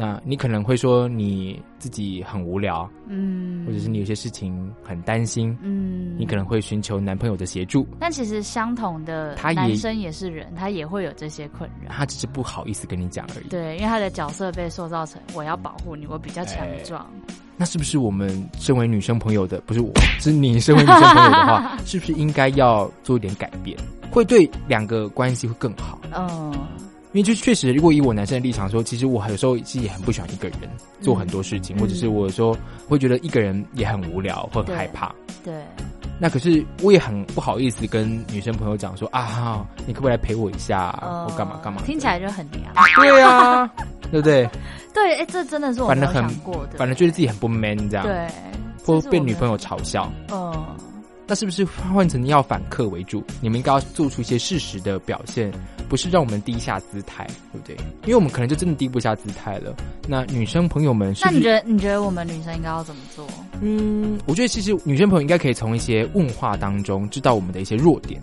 [0.00, 11.90] 那你可能会说你自己很无聊，嗯，或者是你有些事情很担心，嗯，你可能会寻求男朋友的协助，但其实相同的他也男生也是人，他也会有这些困扰。
[11.90, 13.48] 他只是不好意思跟你讲而已。
[13.48, 17.06] 对，因为他的角色被塑造成我要保护你，我比较强壮。
[17.58, 23.76] 那是不是我们身为女生朋友的，不是我，是你身为女生朋友的话， 是不是应该要做一点改变，
[24.10, 26.00] 会对两个关系会更好？
[26.16, 26.54] 嗯，
[27.12, 30.58] 因为就确实，如果以我男生的立场说，其实我有时候其实也很不喜欢一个人
[31.00, 32.56] 做很多事情，嗯或者是我有时候
[32.88, 35.12] 会觉得一个人也很无聊，会很害怕。
[35.44, 35.52] 对，
[36.20, 41.82] 那可是我也很不好意思跟女生朋友讲说啊，你可不可以来陪我一下，呃或干嘛干嘛？
[41.84, 42.72] 听起来就很娘。
[42.96, 43.66] 对啊，
[44.10, 44.48] 对不对？
[44.94, 46.76] 对，哎，这真的是我没有反正很想过的。
[46.78, 48.28] 反正觉得自己很不 man 这样，，对，
[48.84, 50.12] 或被女朋友嘲笑。
[50.32, 50.52] 嗯，
[51.30, 53.22] 那是不是换成要反客为主？
[53.40, 55.48] 你们应该要做出一些事实的表现，
[55.88, 57.76] 不是让我们低下姿态，对不对？
[58.02, 59.72] 因为我们可能就真的低不下姿态了。
[60.08, 61.26] 那女生朋友们是是？
[61.26, 63.24] 那你觉得你觉得我们女生应该要怎么做？
[63.60, 68.20] 嗯，我觉得其实女生朋友应该可以从一些问话当中知道我们的一些弱点，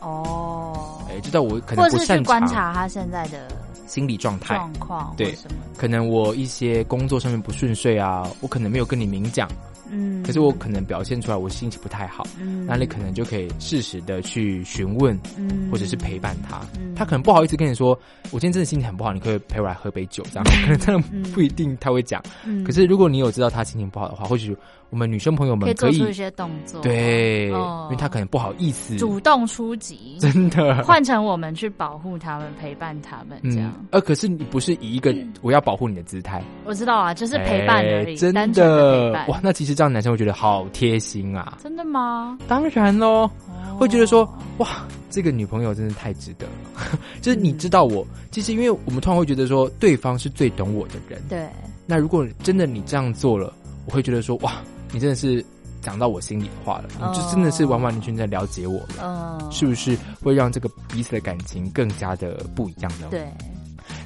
[0.00, 3.46] 哦，哎，知道我可能或者是去不擅长观察他现在的
[3.86, 5.58] 心理状态，状况，对什么？
[5.76, 9.48] 可能我一些工作上面不顺遂啊，我可能没有跟你明讲，
[9.90, 15.68] 嗯，可是我可能表现出来我心情不太好，嗯，那你可能就可以适时的去询问，嗯。
[15.70, 16.60] 或者是陪伴他。
[16.78, 16.94] 嗯。
[16.94, 17.98] 他可能不好意思跟你说，
[18.30, 22.22] 我今天真的心情很不好，你可以陪我来喝杯酒，这样可能真的嗯不一定他会讲。
[22.44, 22.62] 嗯。
[22.64, 24.56] 可是如果你有知道他心情不好的话，或许
[24.90, 33.72] 我们女生朋友们可以做出一些动作，对，哦因为他可能不好意思，主动出击，真的换成我们去保护他们、陪伴他们，这样。
[33.78, 39.28] 嗯，呃，可是你不是以一个我要保护你的姿态，我知道啊，就是陪伴而已，哎真的陪的伴。
[39.28, 41.58] 哇，那其实这样男生会觉得好贴心啊。
[41.62, 42.38] 真的吗？
[42.48, 44.24] 当然喽，哦会觉得说
[44.58, 44.68] 哇，
[45.10, 46.98] 这个女朋友真的太值得了。
[47.20, 51.20] 就是你知道我，其实因为我们通常会觉得说对方是最懂我的人。
[51.28, 51.48] 对，
[51.86, 53.52] 那如果真的你这样做了，
[53.86, 54.54] 我会觉得说哇，
[54.96, 55.44] 你真的是
[55.82, 59.02] 讲到我心里的话了，哦你就真的是完完全全在了解我了。
[59.42, 63.08] 嗯，是不是会让这个彼此的感情更加的不一样呢？。
[63.10, 63.30] 对，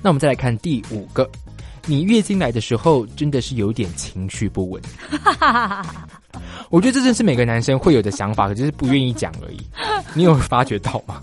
[0.02, 1.30] 那我们再来看第五个，
[1.86, 4.82] 你月经来的时候真的是有点情绪不稳。
[6.70, 9.60] 我觉得这正是每个男生会有的想法，可就是不愿意讲而已。
[10.12, 11.22] 你有发觉到吗？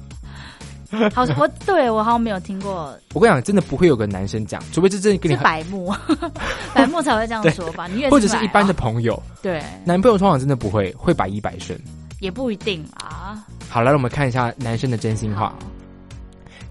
[1.14, 5.94] 好，我对我好像没有听过，我跟你讲，真的不会有个男生讲，除非是真的跟你是，白目，
[6.74, 7.88] 白目才会这样对说吧？
[7.88, 11.80] 你越 或者是一般的朋友，对，男朋友通常真的不会，会百依百顺。
[12.20, 13.46] 也不一定啊。
[13.70, 15.54] 好，来，我们看一下男生的真心话。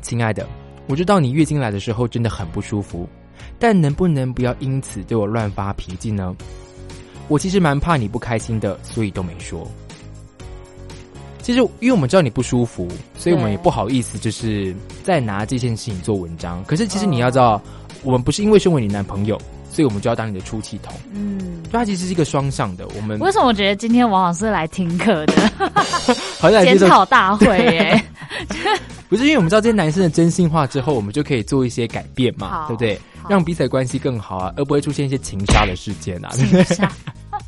[0.03, 0.47] 亲爱的，
[0.89, 3.09] 我知道你月经来的时候真的很不舒服，
[3.59, 6.35] 但能不能不要因此对我乱发脾气呢？
[7.29, 9.69] 我其实蛮怕你不开心的，所以都没说。
[11.47, 14.75] 其实，因为我们知道你不舒服，所以我们也不好意思，就是
[15.05, 16.65] 再拿这件事情做文章。
[16.65, 17.63] 可是，其实你要知道，
[18.03, 19.41] 我们不是因为身为你男朋友，
[19.71, 20.93] 所以我们就要当你的出气筒。
[21.13, 22.85] 嗯，就它其实是一个双向的。
[22.97, 25.35] 我们为什么我觉得今天王老师来听课的
[26.41, 28.05] 好检讨大会耶？
[29.09, 33.01] 不是因为我们知道这些男生的真心话之后，我们就可以做一些改变嘛，好对不对？
[33.23, 36.89] 好让彼此的关系更好啊，而不会出现一些情杀的事件啊，对不对？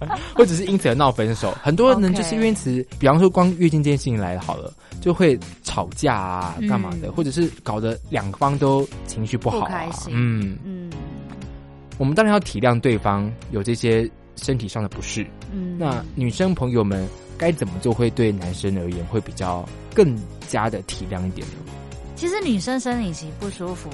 [0.01, 1.51] 下 或者是因此而闹分手。
[1.62, 10.90] 很多人就是因此，比方说光月经这件事情来好了，就会吵架啊，嗯干嘛的，或者是搞得两方都情绪不好、啊，嗯，嗯
[11.99, 15.26] 我们当然要体谅对方有这些身体上的不适。
[15.53, 21.55] 嗯，那女生朋友们该怎么做会对男生而言会比较更加的体谅一点呢？
[22.14, 23.88] 其实女生生理期不舒服，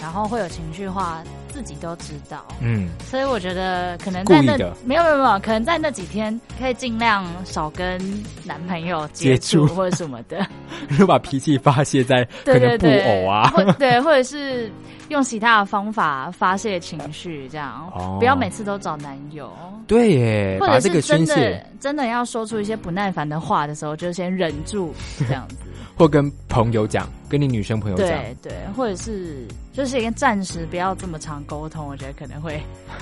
[0.00, 2.44] 然后会有情绪化，自己都知道。
[2.60, 7.98] 嗯，所以我觉得可能在那没有没有没有，可能在那几天可以尽量少跟
[8.44, 9.66] 男朋友接接触。
[9.66, 10.46] 触或者什么的，
[10.98, 14.70] 就把脾气发泄在可对能布对对，偶啊，或对，或者是
[15.08, 18.16] 用其他的方法发泄情绪，这样、哦。
[18.18, 19.52] 不要每次都找男友，
[19.86, 24.94] 对耶，或者这个是真的，真的要说出一些不耐烦的话的时候，就先忍住
[25.26, 25.56] 这样子。
[25.98, 32.60] 或跟朋友讲，跟你女生朋友讲，对对，或者是就是一个暂时不要这么常沟通，我觉得可能会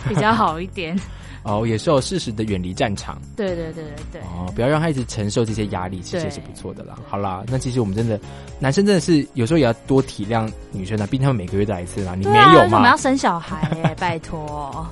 [0.08, 0.96] 比较好一点。
[1.44, 4.20] 哦，也是要适时的远离战场，对对对对对。
[4.22, 6.96] 哦，不要让他一直承受这些压力，其实也是不错的啦。
[7.06, 8.18] 好啦，那其实我们真的，
[8.58, 12.96] 男生真的是有时候也要多体谅女生啊，毕竟他们每个月来一次啦，你没有为什么要？
[12.96, 13.94] 生小孩耶？
[14.00, 14.86] 拜托，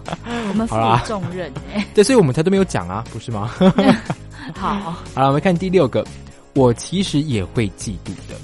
[0.49, 0.77] 我们负
[1.07, 1.85] 重任哎。
[1.95, 3.51] 对，所以我们才都没有讲啊，不是吗？
[4.55, 4.75] 好，
[5.15, 6.05] 好了，我们看第六个，
[6.55, 8.37] 我其实也会嫉妒的。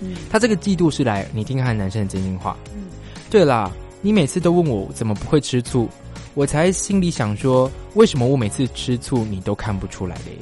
[0.00, 2.56] 嗯他这个嫉妒是来，你听看看男生的真心话。
[2.74, 2.86] 嗯，
[3.30, 5.88] 对啦，你每次都问我怎么不会吃醋，
[6.34, 10.38] 我才心里想说，为什么我每次吃醋你都看不出来嘞？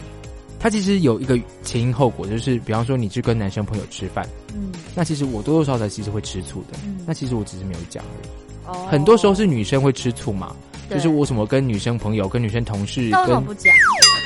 [0.59, 8.29] 他其实有一个前因后果，就是比方说你去跟男生朋友吃饭，嗯那其实我多多少少其实会吃醋的，嗯那其实我只是没有讲而已。
[8.67, 10.55] 哦很多时候是女生会吃醋嘛，
[10.91, 13.73] 就是我什么跟女生朋友、跟女生同事、跟不讲？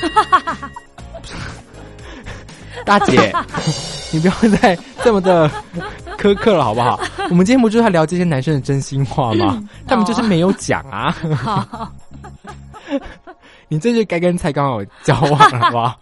[2.85, 3.33] 大姐，
[4.11, 5.49] 你不要再这么的
[6.25, 6.99] 苛刻了好不好？
[7.29, 9.61] 我们今天不就是在聊这些男生的真心话吗？
[9.87, 11.15] 他们就是没有讲啊。
[13.67, 15.99] 你这就该跟蔡刚有交往了，好不好？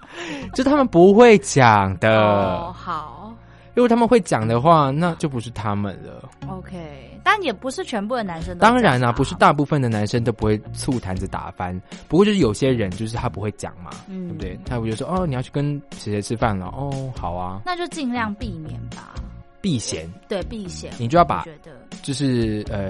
[0.54, 3.32] 就他们不会讲的哦，，好
[3.74, 6.26] 如果他们会讲的话，那就不是他们了。
[6.48, 14.58] ，OK，但也不是全部的男生都当然啦、啦、不是大部分的男生都不会醋坛子打翻，不过就是有些人就是他不会讲嘛，嗯对不对？
[14.64, 19.14] 他会就说哦，你要去跟谁谁吃饭了，哦，好啊，那就尽量避免吧。
[19.66, 21.44] 避嫌，对，避嫌，你就要把
[22.00, 22.88] 就是呃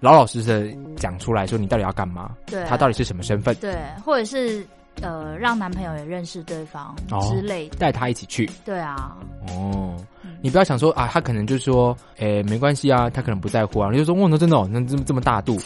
[0.00, 2.64] 老老实实的讲出来说你到底要干嘛，对。
[2.66, 4.64] 他到底是什么身份，对，或者是
[5.00, 7.76] 呃，让男朋友也认识对方哦之类的。
[7.76, 8.48] 带他一起去。
[8.64, 9.16] 对啊，
[9.48, 9.96] 哦。
[10.22, 10.36] 嗯。
[10.40, 15.58] 你不要想说啊，他可能就说，诶、没关系啊，他可能不在乎啊，你就说，哇，那真的、哦，那这么这么大度，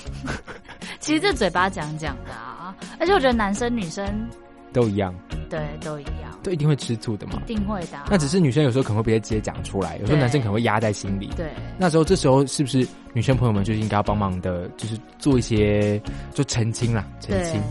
[1.00, 4.26] 其实这嘴巴讲讲的啊，而且我觉得男生女生
[4.76, 5.14] 都一样，
[5.48, 7.54] 对都一样，都一定会吃醋的嘛一。
[7.54, 11.30] 定会的啊、那只是女生有时候可能会不直接讲出来，有时候男生可能会压在心里。
[11.34, 11.46] 对
[11.78, 15.98] 那时候，这时候是不是女生朋友们就应该要帮忙的，就是做一些
[16.34, 17.62] 就澄清啦，澄对清。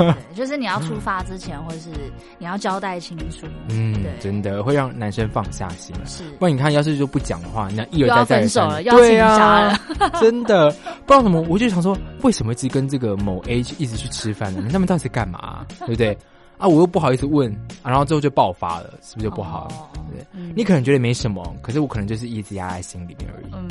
[0.34, 1.90] 就是你要出发之前，或者是
[2.38, 5.94] 你要交代清楚，嗯对，真的会让男生放下心。
[6.06, 9.78] 是不然你看，要是就不讲的话，那一而再再而三，分手了要对情杀啊，
[10.18, 10.70] 真的
[11.04, 14.66] 不知道怎么，我就想说，为什么一直跟这个某 A 去一直去吃饭呢？
[14.72, 16.16] 他们到底是干嘛、对不对？
[16.58, 17.52] 啊，我又不好意思问，
[17.82, 19.74] 啊、然后最后就爆发了，是不是就不好了？
[19.74, 23.46] 哦对嗯你可能觉得没什么，可是我可能就是一直压在心里面而已。
[23.52, 23.68] 嗯，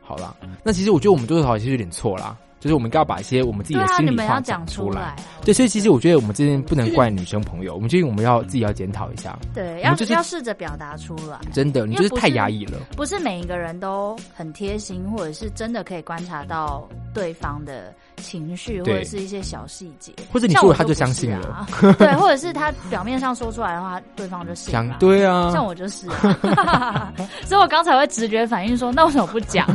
[0.00, 0.34] 好啦，
[0.64, 9.38] 那其实我觉得我们多多少少其实有点错啦，就是我们应该要把一些我们自己的心里话要讲出来，啊对，所以其实我觉得我们这边不能怪女生朋友， 我们建议我们要自己要检讨一下。
[9.54, 11.38] 对，要就是要试着表达出来。
[11.52, 12.78] 真的，你就是太压抑了。
[12.96, 20.12] 不是每一个人都很贴心，或者是真的可以观察到对方的情绪，或者是一些小细节。
[20.32, 21.66] 或者你说了他就相信啊了，
[21.98, 24.96] 对，或者是他表面上说出来的话，对方就信想了。
[25.00, 27.12] 对啊，像我就是、啊，
[27.44, 29.68] 所以我刚才会直觉反应说，那为什么不讲？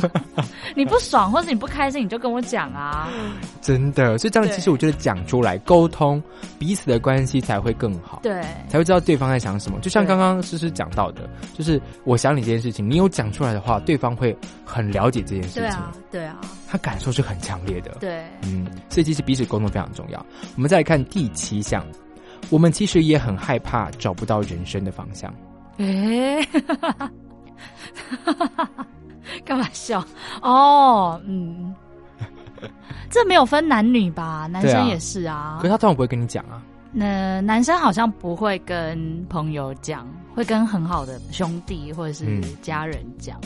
[0.76, 3.10] 你不爽或者你不开心，你就跟我讲啊。
[3.62, 6.22] 真的，所以这样其实我觉得讲出来沟通，
[6.58, 9.80] 彼此的关系才会更好，对，才会知道对方在想什么。
[9.82, 16.38] 就像刚刚诗诗讲到的，就是我想你这件事情，你有讲出来的话，对方会很了解这件事情，对啊，对啊，
[16.70, 17.92] 他感受是很强烈的。
[18.00, 20.24] 对，嗯，所以其实彼此沟通非常重要。
[20.56, 21.86] 我们再来看第七项，
[22.50, 25.34] 我们其实也很害怕找不到人生的方向。
[25.78, 26.46] 诶、
[29.46, 30.04] 干嘛笑？
[30.42, 31.74] 哦，嗯，
[33.10, 34.48] 这没有分男女吧？
[34.52, 35.58] 男生也是啊。
[35.62, 36.62] 可是他通常不会跟你讲啊。
[36.92, 43.40] 那男生好像不会跟朋友讲，会跟很好的兄弟或者是嗯家人讲。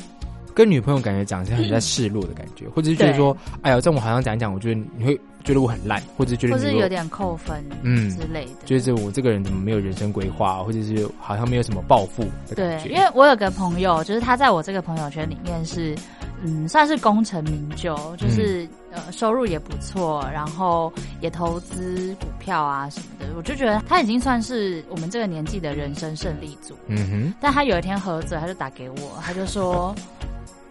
[0.54, 8.52] 跟女朋友感觉讲是很在示弱的感觉，或者是觉得说，哎呀，这样我好像讲一讲，我觉得你会觉得我很烂，或者是觉得或是有点扣分，嗯之类的。
[8.66, 15.96] 就是我这个人怎么没有人生规划，或者是好像没有什么抱负的感对，因为我有个朋友，就是他在我这个朋友圈里面是，
[16.44, 20.92] 嗯，算是功成名就，就是、呃收入也不错，然后
[21.22, 26.76] 也投资股票啊什么的，我就觉得他已经算是我们这个年纪的人生胜利组。
[26.88, 29.96] 嗯哼，但他有一天喝醉，他就打给我，他就说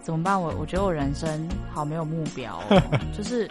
[0.02, 0.40] 怎么办？
[0.40, 2.82] 我我觉得我人生好没有目标、哦，
[3.16, 3.48] 就是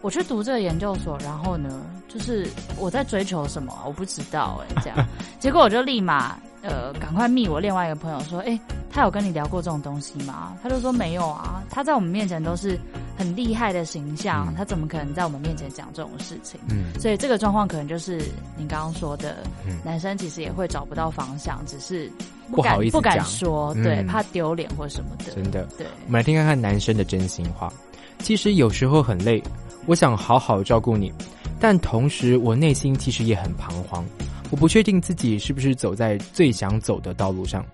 [0.00, 2.46] 我去读这个研究所，然后呢，就是
[2.78, 4.98] 我在追求什么啊，我不知道哎、这样。
[5.38, 8.58] 结果我就立马呃赶快密我另外一个朋友说，哎、
[8.90, 10.56] 他有跟你聊过这种东西吗？
[10.62, 12.78] 他就说没有啊，他在我们面前都是
[13.16, 16.58] 很厉害的形象，嗯他怎么可能在我们面前讲这种事情？
[16.70, 18.18] 嗯所以这个状况可能就是
[18.56, 22.10] 你刚刚说的，嗯男生其实也会找不到方向，只是
[22.50, 25.32] 不好意思敢不敢讲说，嗯对，怕丢脸或什么的。
[25.32, 25.64] 真的。
[25.78, 27.72] 对，我们来听看看男生的真心话。
[28.20, 29.42] 其实有时候很累，
[29.86, 31.12] 我想好好照顾你，
[31.58, 34.04] 但同时我内心其实也很彷徨。
[34.50, 37.64] 我不确定自己是不是走在最想走的道路上，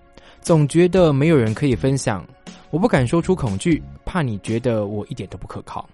[0.41, 2.25] 总觉得没有人可以分享。
[2.71, 5.87] 我不敢说出恐惧，怕你觉得我一点都不可靠。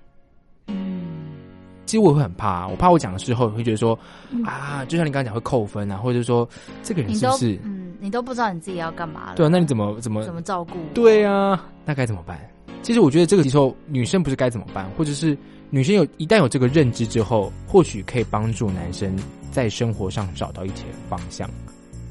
[1.88, 3.98] 嗯，其实我会很怕，我怕我讲的时候会觉得说
[4.30, 6.48] 嗯啊，就像你刚刚讲会扣分啊，或者说
[6.84, 7.58] 这个人是不是？
[7.64, 9.36] 嗯，你都不知道你自己要干嘛了。
[9.36, 10.74] 对啊，那你怎么怎么怎么照顾？
[10.94, 12.40] 对啊，那该怎么办？
[12.84, 15.38] 其实我觉得这个时候女生不是该怎么办，或者是
[15.70, 19.16] 女生有一旦有这个认知之后，或许可以帮助男生
[19.52, 21.50] 在生活上找到一些方向，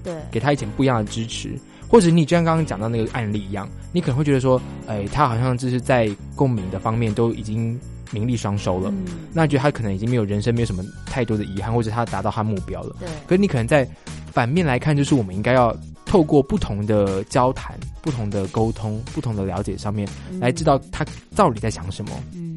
[0.02, 1.54] 对给他一点不一样的支持。
[1.88, 7.78] 或者你就像刚刚讲到那个案例一样，你可能会觉得说，哎，他好像就是在共鸣的方面都已经
[8.10, 12.96] 名利双收了，嗯，那你觉得他可能已经没有人生没有什么太多的遗憾，或者他达到他目标了。
[13.00, 13.88] 对，可是你可能在
[14.32, 21.04] 反面来看，就是我们应该要透过不同的交谈、不同的沟通、不同的了解上面，嗯来知道他
[21.34, 22.12] 到底在想什么。
[22.34, 22.56] 嗯，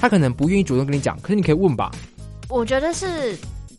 [0.00, 1.90] 他可能不愿意主动跟你讲，可是你可以问吧。
[2.48, 3.36] 我觉得是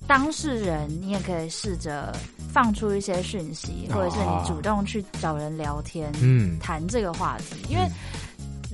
[0.07, 2.15] 当事人，你也可以试着
[2.51, 7.87] 放出一些讯息，或者是你主动去找人聊天，嗯，谈这个话题，因为。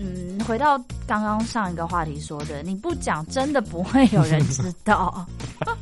[0.01, 5.25] 嗯，回到刚刚上一个话题说的，你不讲，真的不会有人知道。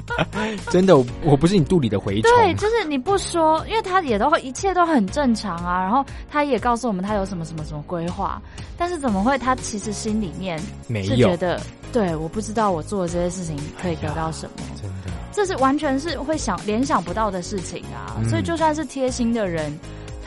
[0.72, 2.32] 真的，我不是你肚里的蛔虫。
[2.32, 5.80] 对，就是你不说，因为他也都一切都很正常啊。
[5.80, 8.41] 然后他也告诉我们他有什么什么什么规划，
[8.76, 11.61] 但是怎么会他其实心里面没有是觉得，
[11.93, 14.53] 对，我不知道我做的这些事情可以得到什么。
[14.82, 18.18] 真的，这是完全是会想联想不到的事情啊。
[18.18, 19.72] 嗯所以就算是贴心的人，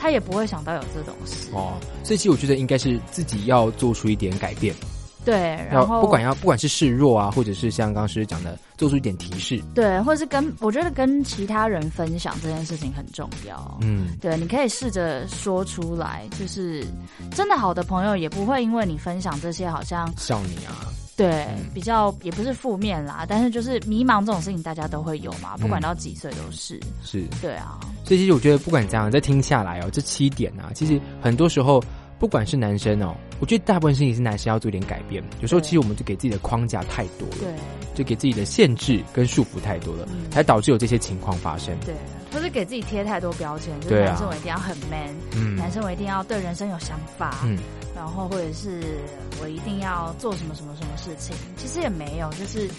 [0.01, 1.47] 他也不会想到有这种事。
[1.53, 4.73] 哦，所以其实我觉得应该是自己要做出一点改变，
[5.23, 9.61] 对，然后不管要不管是示弱啊，或者是像刚刚师讲的，做出一点提示。
[9.75, 13.77] 对，或者是跟我觉得跟其他人分享这件事情很重要。
[13.81, 16.83] 嗯，对，你可以试着说出来，就是
[17.35, 26.79] 真的好的朋友也不会因为你分享这些，好像笑你啊，对嗯比较也不是负面啦，但是就是迷茫这种事情大家都会有嘛，不管嗯到几岁都是。
[27.03, 27.23] 是。
[27.41, 31.83] 对啊，所以其实我觉得不管怎样，再听下来哦，这七点啊，其实很多时候
[32.19, 35.23] 不管是男生哦，我觉得大部分事情是男生要做一点改变。
[35.41, 37.53] 有时候其实我们就给自己的框架太多了，对
[37.93, 41.75] 就给自己的限制跟束缚太多了，嗯才导致有这些情况发生。
[41.85, 41.93] 对，
[42.31, 45.55] 或是给自己贴太多标签，就是男生我一定要很 man，、嗯。
[45.55, 47.57] 男生我一定要对人生有想法，嗯，
[47.95, 48.81] 然后或者是
[49.41, 52.69] 我一定要做什么什么什么事情，其实也没有，就是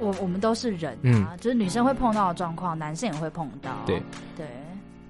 [0.00, 1.26] 我我们都是人啊，嗯。
[1.40, 3.70] 就是女生会碰到的状况，男生也会碰到。
[3.86, 4.02] 对。
[4.36, 4.46] 对，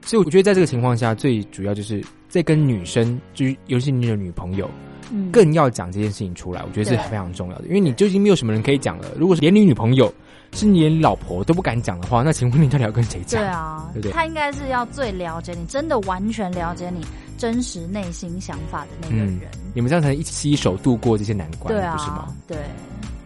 [0.05, 4.69] 所以我觉得在这个情况下，最主要就是在跟女生，就是尤其是你的女朋友，
[5.13, 9.09] 嗯，更要讲这件事情出来，我觉得是非常重要的，因为你就已经没有什么人可以讲了。
[9.17, 10.13] 如果是连你女朋友，
[10.53, 13.41] 是你连老婆都不敢讲的话，那请问你到底要跟谁讲？
[13.41, 17.05] 对啊，对不对他应该是要最了解你，真的完全了解你
[17.39, 19.51] 真实内心想法的那个嗯人。
[19.75, 22.59] 你们这样才能一起携手度过这些难关，对不是吗啊？，对，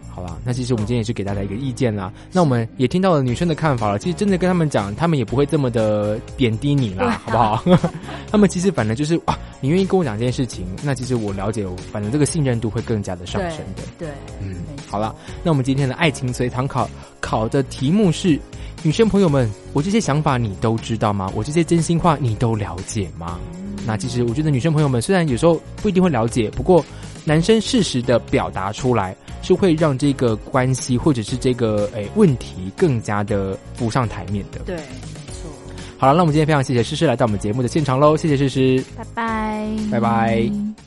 [0.09, 2.11] 好吧，那其实我们今天也是给大家一个意见啦。
[2.31, 3.99] 那我们也听到了女生的看法了。
[3.99, 7.37] 其实真的跟他们讲，他们也不会这么的贬低你啦，好不
[7.75, 7.89] 好？
[8.31, 13.83] 他们其实反正就是哇，你愿意跟我讲这件事情，那其实我了解，反正这个信任度会更加的上升的。
[13.99, 14.07] 对，
[14.41, 14.55] 嗯
[14.87, 15.13] 好了，
[15.43, 18.39] 那我们今天的爱情随堂考考的题目是：
[18.83, 21.31] 女生朋友们，我这些想法你都知道吗？
[21.35, 23.37] 我这些真心话你都了解吗？
[23.85, 26.83] 那其实我觉得女生朋友们虽然有时候不一定会了解，不过
[27.23, 34.59] 男生适时的表达出来，是会让这个关系或者是这个诶问题更加的浮上台面的。
[34.65, 35.49] 对，没错。
[35.97, 38.83] 好了，那我们今天非常谢谢诗诗来到我们节目的现场喽，谢谢诗诗。
[38.95, 40.86] 拜拜，拜拜。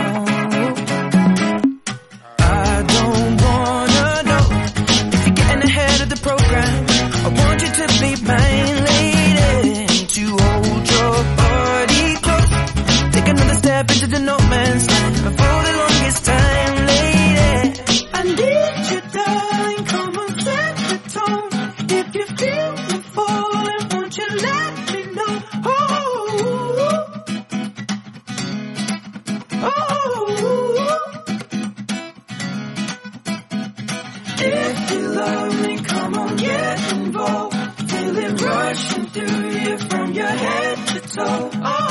[41.11, 41.23] so.
[41.25, 41.90] Oh.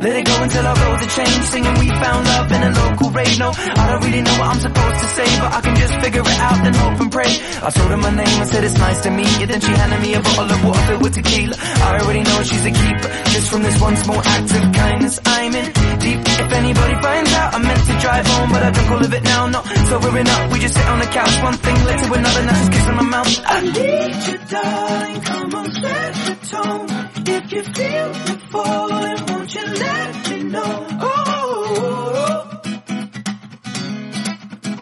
[0.00, 1.44] Let it go until our roads are changed.
[1.50, 3.38] Singing we found love in a local rave.
[3.38, 6.22] No, I don't really know what I'm supposed to say, but I can just figure
[6.22, 7.32] it out and hope and pray.
[7.66, 9.46] I told her my name and said it's nice to meet you.
[9.46, 11.56] Then she handed me a bottle of water filled with tequila.
[11.58, 13.08] I already know she's a keeper.
[13.34, 15.66] Just from this one small act of kindness, I'm in
[15.98, 16.20] deep.
[16.22, 19.22] If anybody finds out, I meant to drive home, but I drunk all of it
[19.24, 19.46] now.
[19.48, 20.52] Not sobering up.
[20.52, 21.34] We just sit on the couch.
[21.42, 22.42] One thing led to another.
[22.46, 23.40] Now she's kissing my mouth.
[23.46, 25.20] I need you, darling.
[25.26, 26.86] Come on, set the tone.
[27.26, 30.86] If you feel the falling, you let me know?
[31.00, 32.60] Oh,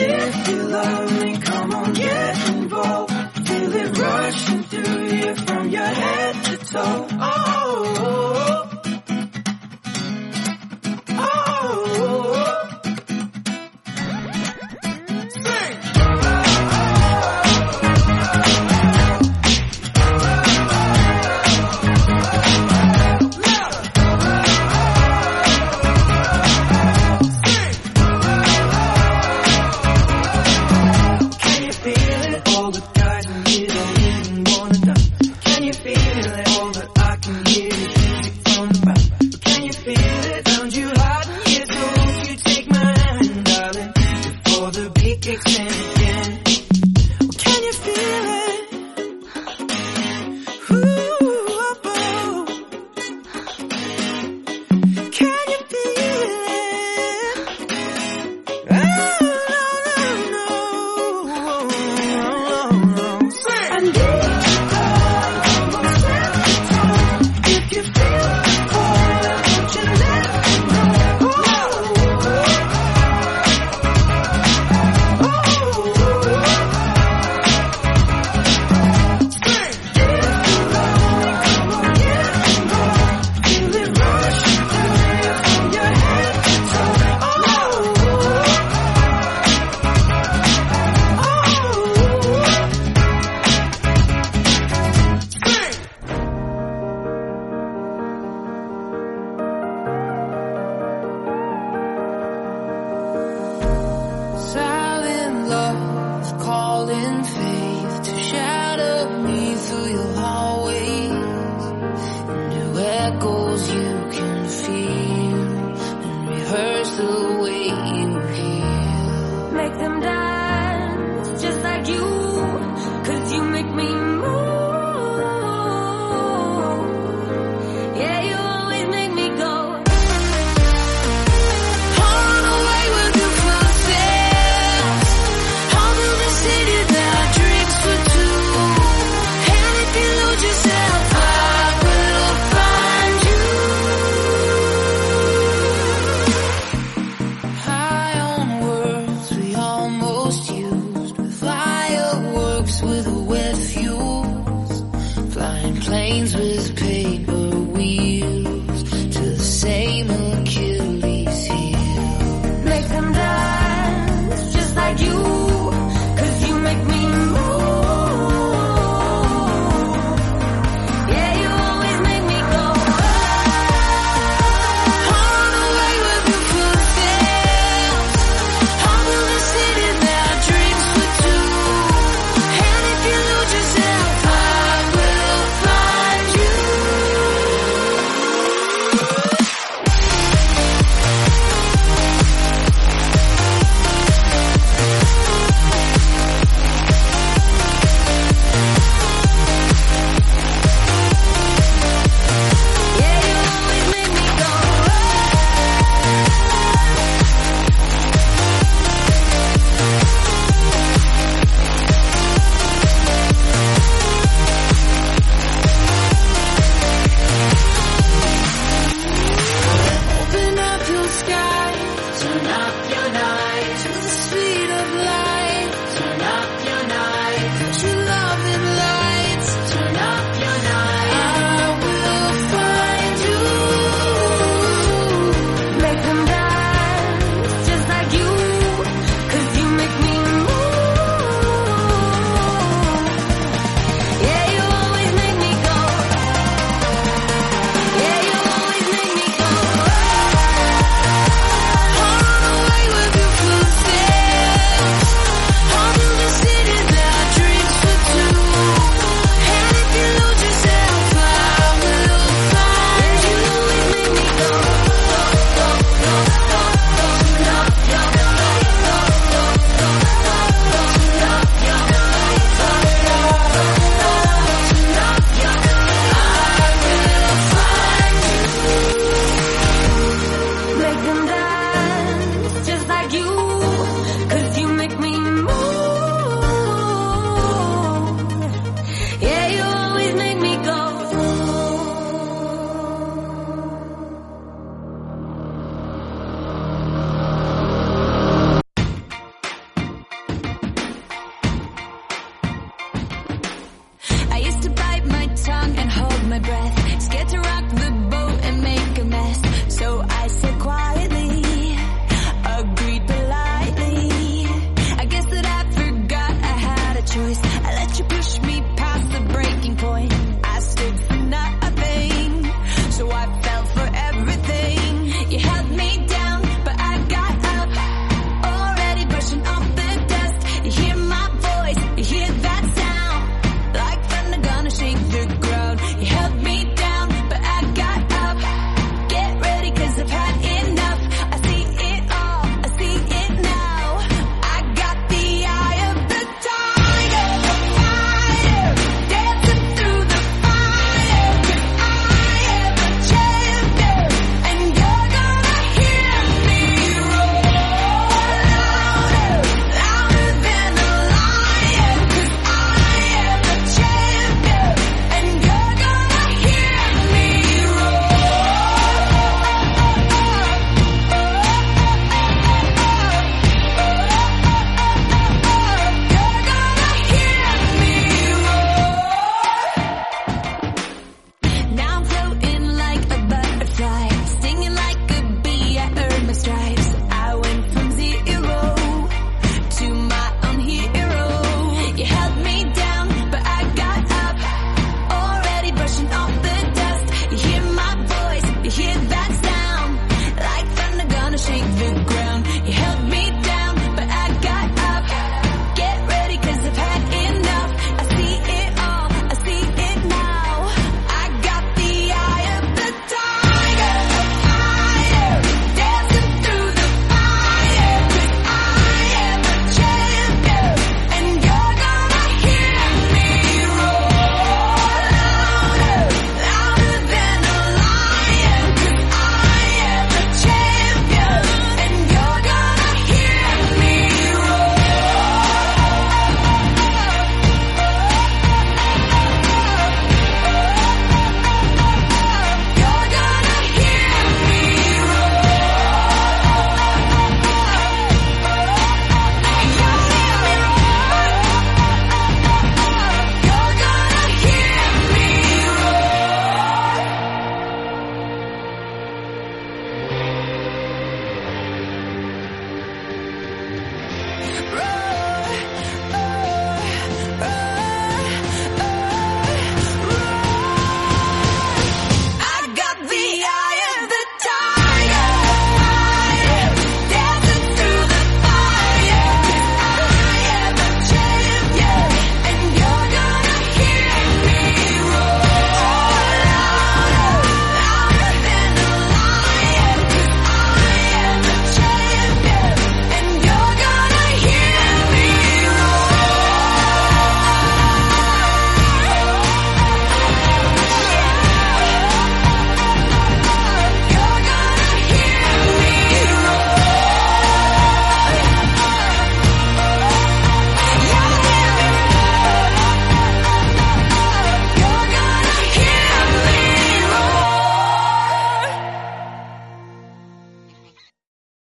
[0.00, 3.12] If you love me, come on, get involved.
[3.48, 7.06] Feel it rushing through you from your head to toe.
[7.10, 8.67] Oh, oh, oh.